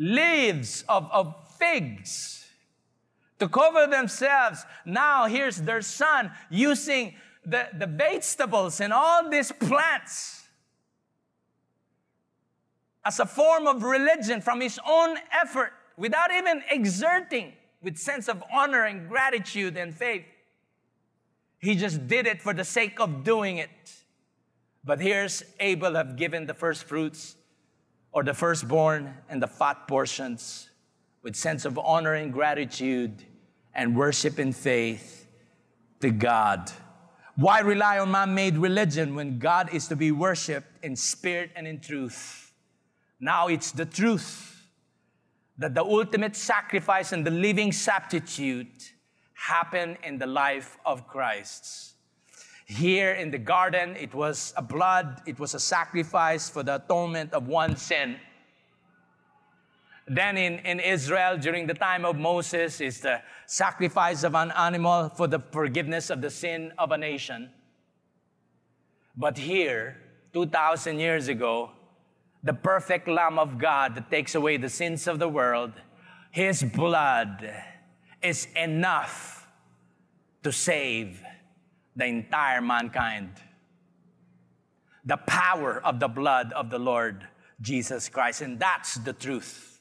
leaves 0.00 0.82
of, 0.88 1.08
of 1.12 1.36
figs 1.58 2.46
to 3.38 3.48
cover 3.48 3.86
themselves. 3.86 4.64
Now 4.86 5.26
here's 5.26 5.58
their 5.58 5.82
son 5.82 6.32
using 6.48 7.14
the, 7.44 7.68
the 7.78 7.86
vegetables 7.86 8.80
and 8.80 8.92
all 8.92 9.28
these 9.28 9.52
plants 9.52 10.48
as 13.04 13.20
a 13.20 13.26
form 13.26 13.66
of 13.66 13.82
religion 13.82 14.40
from 14.40 14.60
his 14.60 14.80
own 14.88 15.16
effort 15.32 15.72
without 15.96 16.32
even 16.32 16.62
exerting 16.70 17.52
with 17.82 17.96
sense 17.96 18.28
of 18.28 18.42
honor 18.52 18.84
and 18.84 19.08
gratitude 19.08 19.76
and 19.76 19.94
faith. 19.94 20.24
He 21.58 21.74
just 21.74 22.06
did 22.06 22.26
it 22.26 22.40
for 22.40 22.54
the 22.54 22.64
sake 22.64 23.00
of 23.00 23.22
doing 23.22 23.58
it. 23.58 23.70
But 24.82 25.00
here's 25.00 25.42
Abel 25.60 25.94
have 25.94 26.16
given 26.16 26.46
the 26.46 26.54
first 26.54 26.84
fruits 26.84 27.36
or 28.12 28.22
the 28.22 28.34
firstborn 28.34 29.14
and 29.28 29.42
the 29.42 29.46
fat 29.46 29.86
portions 29.86 30.70
with 31.22 31.36
sense 31.36 31.64
of 31.64 31.78
honor 31.78 32.14
and 32.14 32.32
gratitude 32.32 33.24
and 33.74 33.96
worship 33.96 34.38
and 34.38 34.54
faith 34.54 35.28
to 36.00 36.10
God. 36.10 36.70
Why 37.36 37.60
rely 37.60 37.98
on 37.98 38.10
man 38.10 38.34
made 38.34 38.56
religion 38.56 39.14
when 39.14 39.38
God 39.38 39.72
is 39.72 39.88
to 39.88 39.96
be 39.96 40.10
worshiped 40.12 40.84
in 40.84 40.96
spirit 40.96 41.50
and 41.54 41.66
in 41.66 41.80
truth? 41.80 42.52
Now 43.20 43.48
it's 43.48 43.72
the 43.72 43.86
truth 43.86 44.66
that 45.58 45.74
the 45.74 45.82
ultimate 45.82 46.34
sacrifice 46.34 47.12
and 47.12 47.26
the 47.26 47.30
living 47.30 47.70
substitute 47.70 48.92
happen 49.34 49.96
in 50.02 50.18
the 50.18 50.26
life 50.26 50.78
of 50.84 51.06
Christ. 51.06 51.94
Here 52.70 53.14
in 53.14 53.32
the 53.32 53.38
garden, 53.38 53.96
it 53.96 54.14
was 54.14 54.54
a 54.56 54.62
blood, 54.62 55.22
it 55.26 55.40
was 55.40 55.54
a 55.54 55.58
sacrifice 55.58 56.48
for 56.48 56.62
the 56.62 56.76
atonement 56.76 57.32
of 57.34 57.48
one 57.48 57.74
sin. 57.74 58.14
Then 60.06 60.36
in, 60.36 60.60
in 60.60 60.78
Israel, 60.78 61.36
during 61.36 61.66
the 61.66 61.74
time 61.74 62.04
of 62.04 62.16
Moses, 62.16 62.80
is 62.80 63.00
the 63.00 63.22
sacrifice 63.46 64.22
of 64.22 64.36
an 64.36 64.52
animal 64.52 65.08
for 65.08 65.26
the 65.26 65.40
forgiveness 65.40 66.10
of 66.10 66.20
the 66.20 66.30
sin 66.30 66.72
of 66.78 66.92
a 66.92 66.96
nation. 66.96 67.50
But 69.16 69.36
here, 69.36 69.96
2,000 70.32 71.00
years 71.00 71.26
ago, 71.26 71.72
the 72.44 72.54
perfect 72.54 73.08
Lamb 73.08 73.40
of 73.40 73.58
God 73.58 73.96
that 73.96 74.12
takes 74.12 74.36
away 74.36 74.58
the 74.58 74.68
sins 74.68 75.08
of 75.08 75.18
the 75.18 75.28
world, 75.28 75.72
His 76.30 76.62
blood 76.62 77.52
is 78.22 78.46
enough 78.54 79.48
to 80.44 80.52
save 80.52 81.20
the 82.00 82.06
entire 82.06 82.60
mankind. 82.60 83.30
The 85.04 85.18
power 85.18 85.80
of 85.84 86.00
the 86.00 86.08
blood 86.08 86.52
of 86.52 86.70
the 86.70 86.78
Lord 86.78 87.26
Jesus 87.60 88.08
Christ. 88.08 88.40
And 88.40 88.58
that's 88.58 88.94
the 88.96 89.12
truth. 89.12 89.80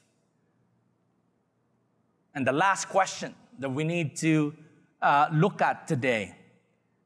And 2.36 2.46
the 2.46 2.52
last 2.52 2.90
question 2.90 3.34
that 3.60 3.70
we 3.70 3.84
need 3.84 4.16
to 4.18 4.54
uh, 5.02 5.28
look 5.34 5.62
at 5.62 5.88
today 5.88 6.36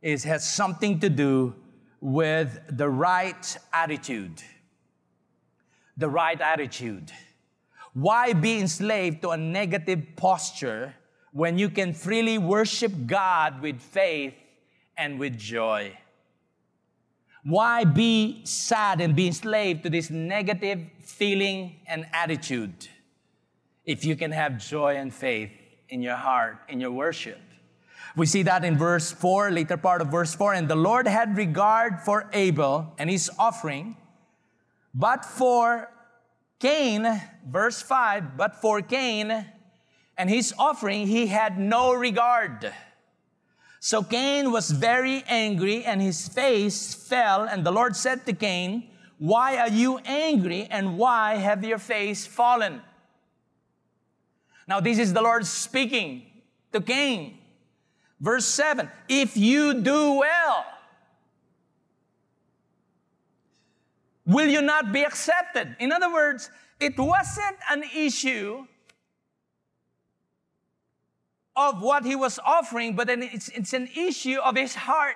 is 0.02 0.23
has 0.23 0.47
something 0.47 0.99
to 0.99 1.10
do 1.10 1.56
with 2.02 2.60
the 2.69 2.89
right 2.89 3.58
attitude. 3.71 4.41
The 5.95 6.10
right 6.10 6.39
attitude. 6.39 7.12
Why 7.93 8.34
be 8.34 8.60
enslaved 8.60 9.21
to 9.21 9.30
a 9.30 9.38
negative 9.38 10.15
posture 10.15 10.95
when 11.32 11.58
you 11.58 11.69
can 11.69 11.93
freely 11.93 12.38
worship 12.38 12.91
God 13.06 13.62
with 13.62 13.80
faith 13.80 14.34
and 14.97 15.19
with 15.19 15.38
joy? 15.38 15.97
Why 17.43 17.84
be 17.84 18.45
sad 18.45 19.01
and 19.01 19.15
be 19.15 19.27
enslaved 19.27 19.84
to 19.84 19.89
this 19.89 20.10
negative 20.10 20.79
feeling 20.99 21.75
and 21.88 22.06
attitude 22.13 22.88
if 23.86 24.06
you 24.06 24.15
can 24.15 24.32
have 24.32 24.58
joy 24.58 24.95
and 24.95 25.13
faith 25.13 25.51
in 25.89 26.01
your 26.01 26.15
heart, 26.15 26.58
in 26.69 26.79
your 26.79 26.91
worship? 26.91 27.41
We 28.15 28.27
see 28.27 28.43
that 28.43 28.63
in 28.63 28.77
verse 28.77 29.12
4, 29.12 29.51
later 29.51 29.75
part 29.75 30.01
of 30.01 30.10
verse 30.10 30.36
4. 30.36 30.53
And 30.53 30.67
the 30.67 30.75
Lord 30.75 31.08
had 31.08 31.36
regard 31.36 31.99
for 32.01 32.29
Abel 32.32 32.93
and 32.97 33.10
his 33.10 33.29
offering, 33.39 33.97
but 34.93 35.25
for 35.25 35.89
Cain, 36.60 37.21
verse 37.45 37.82
5, 37.82 38.38
but 38.38 38.62
for 38.62 38.82
Cain 38.82 39.45
and 40.17 40.29
his 40.29 40.53
offering, 40.58 41.08
he 41.08 41.27
had 41.27 41.60
no 41.60 41.93
regard. 41.93 42.71
So 43.84 44.02
Cain 44.02 44.54
was 44.54 44.72
very 44.72 45.26
angry 45.28 45.84
and 45.84 46.02
his 46.02 46.30
face 46.30 46.93
fell. 46.93 47.43
And 47.43 47.65
the 47.65 47.72
Lord 47.72 47.98
said 47.98 48.26
to 48.28 48.32
Cain, 48.32 48.88
Why 49.17 49.58
are 49.58 49.67
you 49.67 49.98
angry 50.06 50.69
and 50.72 50.98
why 50.98 51.36
have 51.36 51.65
your 51.65 51.80
face 51.80 52.26
fallen? 52.26 52.82
Now, 54.69 54.80
this 54.80 55.00
is 55.00 55.12
the 55.12 55.22
Lord 55.22 55.46
speaking 55.46 56.24
to 56.72 56.80
Cain. 56.80 57.39
Verse 58.22 58.46
7 58.46 58.89
If 59.10 59.36
you 59.36 59.82
do 59.82 60.13
well, 60.13 60.65
will 64.26 64.48
you 64.48 64.62
not 64.62 64.93
be 64.93 65.04
accepted? 65.04 65.76
In 65.82 65.91
other 65.91 66.10
words, 66.10 66.50
it 66.80 66.98
wasn't 66.98 67.58
an 67.69 67.84
issue 67.93 68.65
of 71.56 71.82
what 71.82 72.06
he 72.06 72.16
was 72.16 72.39
offering, 72.44 72.96
but 72.96 73.08
then 73.08 73.22
it's, 73.22 73.50
it's 73.50 73.74
an 73.74 73.88
issue 73.96 74.39
of 74.44 74.56
his 74.56 74.76
heart. 74.76 75.16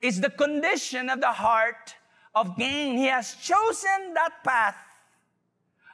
It's 0.00 0.18
the 0.20 0.30
condition 0.30 1.08
of 1.08 1.20
the 1.20 1.32
heart 1.32 1.94
of 2.34 2.56
Cain. 2.56 2.96
He 2.96 3.06
has 3.06 3.34
chosen 3.34 4.14
that 4.14 4.44
path 4.44 4.76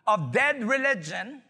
of 0.07 0.33
dead 0.33 0.65
religion 0.65 1.43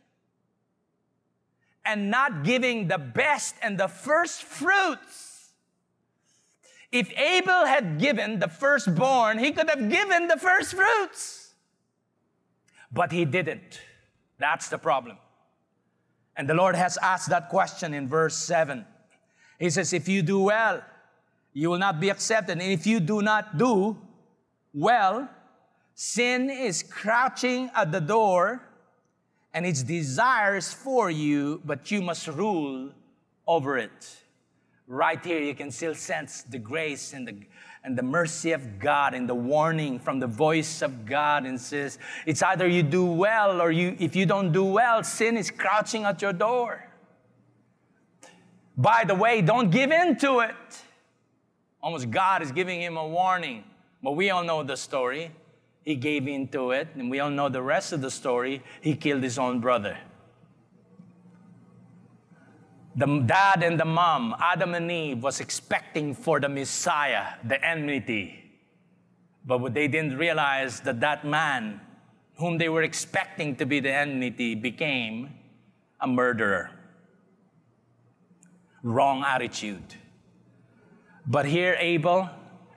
and 1.85 2.11
not 2.11 2.45
giving 2.45 2.89
the 2.89 2.99
best 2.99 3.57
and 3.63 3.79
the 3.79 3.89
first 3.89 4.43
fruits. 4.43 5.53
If 6.93 7.13
Abel 7.19 7.67
had 7.67 7.99
given 7.99 8.39
the 8.39 8.49
firstborn, 8.49 9.39
he 9.39 9.51
could 9.51 9.69
have 9.69 9.91
given 9.91 10.29
the 10.29 10.37
first 10.37 10.75
fruits. 10.75 11.55
But 12.93 13.11
he 13.11 13.25
didn't. 13.25 13.81
That's 14.39 14.69
the 14.69 14.79
problem. 14.79 15.19
And 16.37 16.49
the 16.49 16.55
Lord 16.55 16.75
has 16.75 16.97
asked 16.99 17.29
that 17.31 17.49
question 17.49 17.95
in 17.95 18.09
verse 18.09 18.37
7. 18.37 18.85
He 19.59 19.71
says, 19.71 19.93
If 19.93 20.09
you 20.09 20.23
do 20.23 20.41
well, 20.41 20.83
you 21.53 21.71
will 21.71 21.79
not 21.79 22.01
be 22.01 22.11
accepted. 22.11 22.53
And 22.53 22.63
if 22.63 22.87
you 22.87 23.01
do 23.01 23.23
not 23.23 23.57
do 23.57 23.97
well, 24.73 25.29
sin 25.95 26.51
is 26.51 26.83
crouching 26.83 27.71
at 27.75 27.93
the 27.93 28.01
door 28.01 28.61
and 29.53 29.65
its 29.65 29.85
desires 29.85 30.73
for 30.73 31.11
you, 31.11 31.63
but 31.65 31.91
you 31.91 32.03
must 32.03 32.27
rule 32.27 32.91
over 33.47 33.79
it. 33.79 34.17
Right 34.89 35.25
here, 35.25 35.41
you 35.41 35.55
can 35.55 35.71
still 35.71 35.95
sense 35.95 36.43
the 36.43 36.59
grace 36.59 37.13
and 37.13 37.27
the 37.27 37.37
and 37.85 37.99
the 37.99 38.03
mercy 38.03 38.53
of 38.53 38.79
God 38.79 39.13
and 39.13 39.29
the 39.29 39.35
warning 39.35 39.99
from 39.99 40.19
the 40.19 40.27
voice 40.27 40.81
of 40.81 41.05
God 41.05 41.45
and 41.45 41.61
says, 41.61 41.99
it's 42.25 42.43
either 42.43 42.67
you 42.67 42.83
do 42.83 43.05
well 43.05 43.61
or 43.61 43.71
you, 43.71 43.95
if 43.99 44.17
you 44.17 44.25
don't 44.25 44.53
do 44.53 44.65
well, 44.65 45.05
sin 45.05 45.37
is 45.37 45.51
crouching 45.51 46.05
at 46.05 46.23
your 46.23 46.33
door. 46.33 46.89
By 48.77 49.05
the 49.07 49.15
way, 49.15 49.43
don't 49.43 49.71
give 49.71 49.93
in 49.93 50.17
to 50.19 50.41
it. 50.41 50.55
Almost 51.83 52.11
God 52.11 52.41
is 52.41 52.51
giving 52.51 52.81
him 52.81 52.97
a 52.97 53.07
warning. 53.07 53.65
But 54.03 54.13
we 54.13 54.31
all 54.31 54.43
know 54.43 54.63
the 54.63 54.77
story. 54.77 55.31
He 55.85 55.95
gave 55.95 56.27
in 56.27 56.49
to 56.49 56.71
it, 56.71 56.89
and 56.95 57.11
we 57.11 57.21
all 57.21 57.31
know 57.31 57.51
the 57.51 57.63
rest 57.63 57.93
of 57.93 58.01
the 58.01 58.11
story. 58.11 58.63
He 58.81 58.97
killed 58.97 59.23
his 59.23 59.39
own 59.39 59.61
brother 59.61 59.99
the 62.97 63.07
dad 63.27 63.63
and 63.63 63.79
the 63.79 63.85
mom, 63.85 64.37
Adam 64.39 64.75
and 64.75 64.91
Eve, 64.91 65.23
was 65.23 65.41
expecting 65.41 66.15
for 66.15 66.39
the 66.39 66.49
Messiah, 66.49 67.35
the 67.43 67.65
enmity. 67.65 68.41
But 69.45 69.75
they 69.75 69.89
didn't 69.89 70.17
realize 70.17 70.81
that 70.81 71.01
that 71.01 71.27
man, 71.27 71.81
whom 72.37 72.57
they 72.59 72.69
were 72.69 72.83
expecting 72.83 73.57
to 73.57 73.67
be 73.67 73.81
the 73.81 73.93
enmity, 73.93 74.55
became 74.55 75.35
a 76.01 76.07
murderer. 76.07 76.71
Wrong 78.83 79.25
attitude. 79.27 79.97
But 81.27 81.47
here, 81.47 81.77
Abel, 81.81 82.31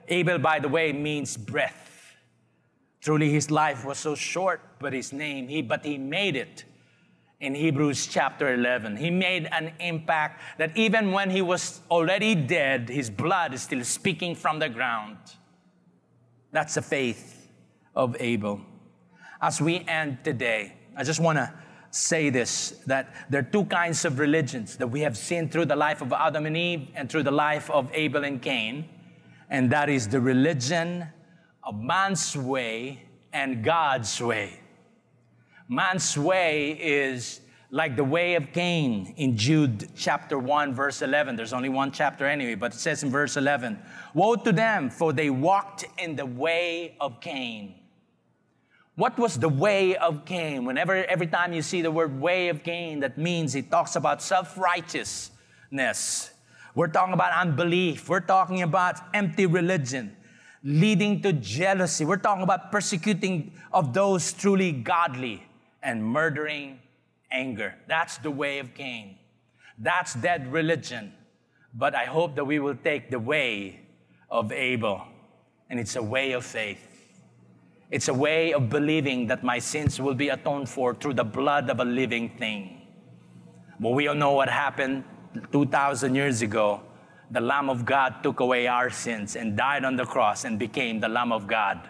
Abel, 0.08 0.38
by 0.38 0.58
the 0.58 0.68
way, 0.68 0.92
means 0.92 1.36
breath. 1.36 2.16
Truly, 3.00 3.30
his 3.30 3.50
life 3.50 3.84
was 3.84 3.98
so 3.98 4.14
short, 4.14 4.60
but 4.80 4.92
his 4.92 5.12
name, 5.12 5.48
he, 5.48 5.62
but 5.62 5.84
he 5.84 5.96
made 5.96 6.34
it 6.34 6.64
in 7.40 7.54
Hebrews 7.54 8.08
chapter 8.08 8.52
11. 8.52 8.96
He 8.96 9.10
made 9.10 9.48
an 9.52 9.72
impact 9.78 10.42
that 10.58 10.76
even 10.76 11.12
when 11.12 11.30
he 11.30 11.40
was 11.40 11.80
already 11.90 12.34
dead, 12.34 12.88
his 12.88 13.10
blood 13.10 13.54
is 13.54 13.62
still 13.62 13.84
speaking 13.84 14.34
from 14.34 14.58
the 14.58 14.68
ground. 14.68 15.16
That's 16.50 16.74
the 16.74 16.82
faith 16.82 17.48
of 17.94 18.16
Abel. 18.18 18.60
As 19.40 19.60
we 19.60 19.84
end 19.86 20.18
today, 20.24 20.74
I 20.96 21.04
just 21.04 21.20
want 21.20 21.38
to 21.38 21.52
say 21.90 22.28
this 22.28 22.82
that 22.86 23.14
there 23.30 23.40
are 23.40 23.50
two 23.50 23.64
kinds 23.66 24.04
of 24.04 24.18
religions 24.18 24.76
that 24.76 24.88
we 24.88 25.00
have 25.00 25.16
seen 25.16 25.48
through 25.48 25.66
the 25.66 25.76
life 25.76 26.02
of 26.02 26.12
Adam 26.12 26.44
and 26.44 26.56
Eve 26.56 26.88
and 26.94 27.08
through 27.08 27.22
the 27.22 27.30
life 27.30 27.70
of 27.70 27.88
Abel 27.94 28.24
and 28.24 28.42
Cain, 28.42 28.88
and 29.48 29.70
that 29.70 29.88
is 29.88 30.08
the 30.08 30.20
religion 30.20 31.06
of 31.62 31.80
man's 31.80 32.36
way 32.36 33.02
and 33.32 33.62
God's 33.62 34.20
way. 34.20 34.60
Man's 35.70 36.16
way 36.16 36.70
is 36.70 37.42
like 37.70 37.94
the 37.94 38.04
way 38.04 38.36
of 38.36 38.52
Cain 38.54 39.12
in 39.18 39.36
Jude 39.36 39.90
chapter 39.94 40.38
1, 40.38 40.74
verse 40.74 41.02
11. 41.02 41.36
There's 41.36 41.52
only 41.52 41.68
one 41.68 41.92
chapter 41.92 42.24
anyway, 42.24 42.54
but 42.54 42.72
it 42.72 42.78
says 42.78 43.02
in 43.02 43.10
verse 43.10 43.36
11 43.36 43.78
Woe 44.14 44.36
to 44.36 44.50
them, 44.50 44.88
for 44.88 45.12
they 45.12 45.28
walked 45.28 45.84
in 45.98 46.16
the 46.16 46.24
way 46.24 46.96
of 46.98 47.20
Cain. 47.20 47.74
What 48.94 49.18
was 49.18 49.38
the 49.38 49.50
way 49.50 49.94
of 49.96 50.24
Cain? 50.24 50.64
Whenever, 50.64 51.04
every 51.04 51.26
time 51.26 51.52
you 51.52 51.60
see 51.60 51.82
the 51.82 51.90
word 51.90 52.18
way 52.18 52.48
of 52.48 52.62
Cain, 52.62 53.00
that 53.00 53.18
means 53.18 53.54
it 53.54 53.70
talks 53.70 53.94
about 53.94 54.22
self 54.22 54.56
righteousness. 54.56 56.30
We're 56.74 56.88
talking 56.88 57.12
about 57.12 57.32
unbelief. 57.34 58.08
We're 58.08 58.20
talking 58.20 58.62
about 58.62 58.96
empty 59.12 59.44
religion 59.44 60.16
leading 60.64 61.20
to 61.22 61.34
jealousy. 61.34 62.06
We're 62.06 62.16
talking 62.16 62.42
about 62.42 62.72
persecuting 62.72 63.52
of 63.70 63.92
those 63.92 64.32
truly 64.32 64.72
godly 64.72 65.47
and 65.82 66.04
murdering 66.04 66.80
anger. 67.30 67.74
That's 67.86 68.18
the 68.18 68.30
way 68.30 68.58
of 68.58 68.74
Cain. 68.74 69.16
That's 69.78 70.14
dead 70.14 70.52
religion. 70.52 71.12
But 71.74 71.94
I 71.94 72.06
hope 72.06 72.34
that 72.36 72.44
we 72.44 72.58
will 72.58 72.76
take 72.76 73.10
the 73.10 73.18
way 73.18 73.80
of 74.30 74.52
Abel. 74.52 75.02
And 75.70 75.78
it's 75.78 75.96
a 75.96 76.02
way 76.02 76.32
of 76.32 76.44
faith. 76.44 76.84
It's 77.90 78.08
a 78.08 78.14
way 78.14 78.52
of 78.52 78.68
believing 78.68 79.26
that 79.28 79.42
my 79.42 79.58
sins 79.58 80.00
will 80.00 80.14
be 80.14 80.28
atoned 80.28 80.68
for 80.68 80.94
through 80.94 81.14
the 81.14 81.24
blood 81.24 81.70
of 81.70 81.80
a 81.80 81.84
living 81.84 82.30
thing. 82.38 82.82
But 83.80 83.90
we 83.90 84.08
all 84.08 84.14
know 84.14 84.32
what 84.32 84.48
happened 84.48 85.04
2,000 85.52 86.14
years 86.14 86.42
ago. 86.42 86.82
The 87.30 87.40
Lamb 87.40 87.70
of 87.70 87.84
God 87.84 88.22
took 88.22 88.40
away 88.40 88.66
our 88.66 88.90
sins 88.90 89.36
and 89.36 89.56
died 89.56 89.84
on 89.84 89.96
the 89.96 90.04
cross 90.04 90.44
and 90.44 90.58
became 90.58 91.00
the 91.00 91.08
Lamb 91.08 91.32
of 91.32 91.46
God 91.46 91.88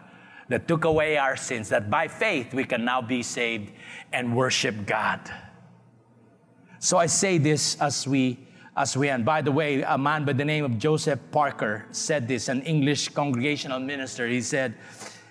that 0.49 0.67
took 0.67 0.85
away 0.85 1.17
our 1.17 1.37
sins, 1.37 1.69
that 1.69 1.91
by 1.91 2.09
faith 2.09 2.55
we 2.55 2.65
can 2.65 2.85
now 2.85 3.03
be 3.03 3.23
saved 3.23 3.73
and 4.13 4.35
worship 4.35 4.87
God. 4.87 5.21
So 6.79 6.97
I 6.97 7.07
say 7.07 7.39
this 7.39 7.81
as 7.81 8.07
we 8.07 8.39
as 8.79 8.97
we 8.97 9.09
end. 9.09 9.25
By 9.25 9.43
the 9.43 9.51
way, 9.51 9.83
a 9.83 9.99
man 9.99 10.25
by 10.25 10.33
the 10.33 10.45
name 10.45 10.65
of 10.65 10.79
Joseph 10.79 11.19
Parker 11.33 11.85
said 11.91 12.29
this, 12.29 12.49
an 12.49 12.63
English 12.63 13.09
congregational 13.09 13.81
minister. 13.81 14.29
He 14.29 14.41
said, 14.41 14.77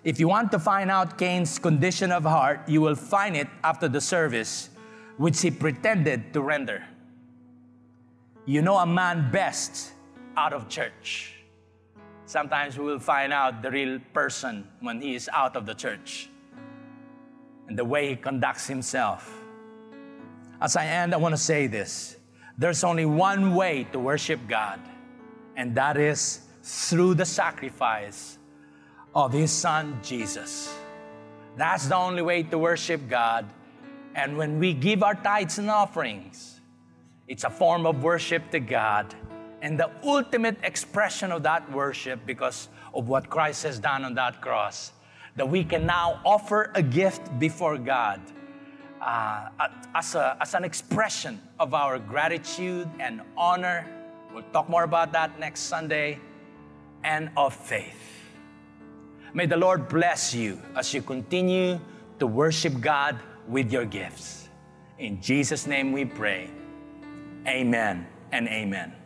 If 0.04 0.20
you 0.20 0.28
want 0.28 0.52
to 0.52 0.60
find 0.60 0.92
out 0.92 1.18
Cain's 1.18 1.58
condition 1.58 2.12
of 2.12 2.24
heart, 2.24 2.68
you 2.68 2.82
will 2.82 2.96
find 2.96 3.38
it 3.38 3.48
after 3.64 3.88
the 3.88 4.02
service, 4.02 4.70
which 5.16 5.42
he 5.42 5.50
pretended 5.50 6.34
to 6.34 6.42
render. 6.42 6.84
You 8.46 8.62
know 8.62 8.78
a 8.78 8.86
man 8.86 9.32
best 9.32 9.94
out 10.36 10.52
of 10.52 10.68
church. 10.68 11.37
Sometimes 12.28 12.78
we 12.78 12.84
will 12.84 13.00
find 13.00 13.32
out 13.32 13.62
the 13.62 13.72
real 13.72 14.00
person 14.14 14.68
when 14.82 15.00
he 15.00 15.16
is 15.16 15.30
out 15.32 15.56
of 15.56 15.66
the 15.66 15.74
church 15.74 16.30
and 17.70 17.80
the 17.80 17.86
way 17.86 18.10
he 18.10 18.16
conducts 18.18 18.68
himself. 18.68 19.34
As 20.60 20.76
I 20.76 20.86
end, 20.86 21.14
I 21.14 21.18
want 21.18 21.34
to 21.34 21.42
say 21.42 21.68
this 21.68 22.18
there's 22.58 22.84
only 22.84 23.06
one 23.06 23.56
way 23.56 23.86
to 23.94 24.00
worship 24.00 24.42
God, 24.46 24.82
and 25.56 25.74
that 25.76 25.96
is 25.96 26.42
through 26.64 27.14
the 27.14 27.24
sacrifice 27.24 28.38
of 29.16 29.32
His 29.32 29.50
Son 29.50 29.98
Jesus. 30.04 30.76
That's 31.56 31.88
the 31.88 31.96
only 31.96 32.24
way 32.24 32.44
to 32.44 32.58
worship 32.58 33.08
God. 33.08 33.46
And 34.16 34.38
when 34.38 34.60
we 34.60 34.74
give 34.74 35.02
our 35.02 35.16
tithes 35.16 35.60
and 35.60 35.70
offerings, 35.70 36.60
it's 37.26 37.46
a 37.46 37.50
form 37.50 37.86
of 37.86 38.04
worship 38.04 38.52
to 38.52 38.60
God 38.60 39.16
and 39.62 39.80
the 39.80 39.90
ultimate 40.04 40.58
expression 40.64 41.32
of 41.32 41.44
that 41.44 41.70
worship 41.72 42.20
because 42.26 42.70
of 42.94 43.08
what 43.08 43.30
Christ 43.30 43.64
has 43.64 43.80
done 43.80 44.04
on 44.06 44.14
that 44.16 44.42
cross, 44.42 44.92
that 45.36 45.48
we 45.48 45.64
can 45.64 45.86
now 45.86 46.20
offer 46.26 46.72
a 46.76 46.82
gift 46.82 47.38
before 47.40 47.78
God 47.78 48.22
uh, 49.02 49.50
as, 49.96 50.16
a, 50.16 50.38
as 50.42 50.54
an 50.54 50.64
expression 50.64 51.42
of 51.60 51.74
our 51.74 52.00
gratitude 52.00 52.90
and 53.00 53.22
honor. 53.36 53.88
We'll 54.34 54.44
talk 54.54 54.70
more 54.70 54.84
about 54.84 55.12
that 55.14 55.40
next 55.40 55.62
Sunday, 55.62 56.20
and 57.04 57.30
of 57.38 57.54
faith. 57.54 58.24
May 59.34 59.46
the 59.46 59.58
Lord 59.58 59.88
bless 59.88 60.34
you 60.34 60.60
as 60.76 60.94
you 60.94 61.02
continue 61.02 61.80
to 62.20 62.28
worship 62.28 62.80
God 62.82 63.20
with 63.48 63.72
your 63.72 63.86
gifts. 63.86 64.50
In 65.00 65.22
Jesus' 65.22 65.68
name 65.68 65.92
we 65.92 66.06
pray. 66.06 66.50
Amen 67.48 68.08
and 68.32 68.48
amen. 68.48 68.97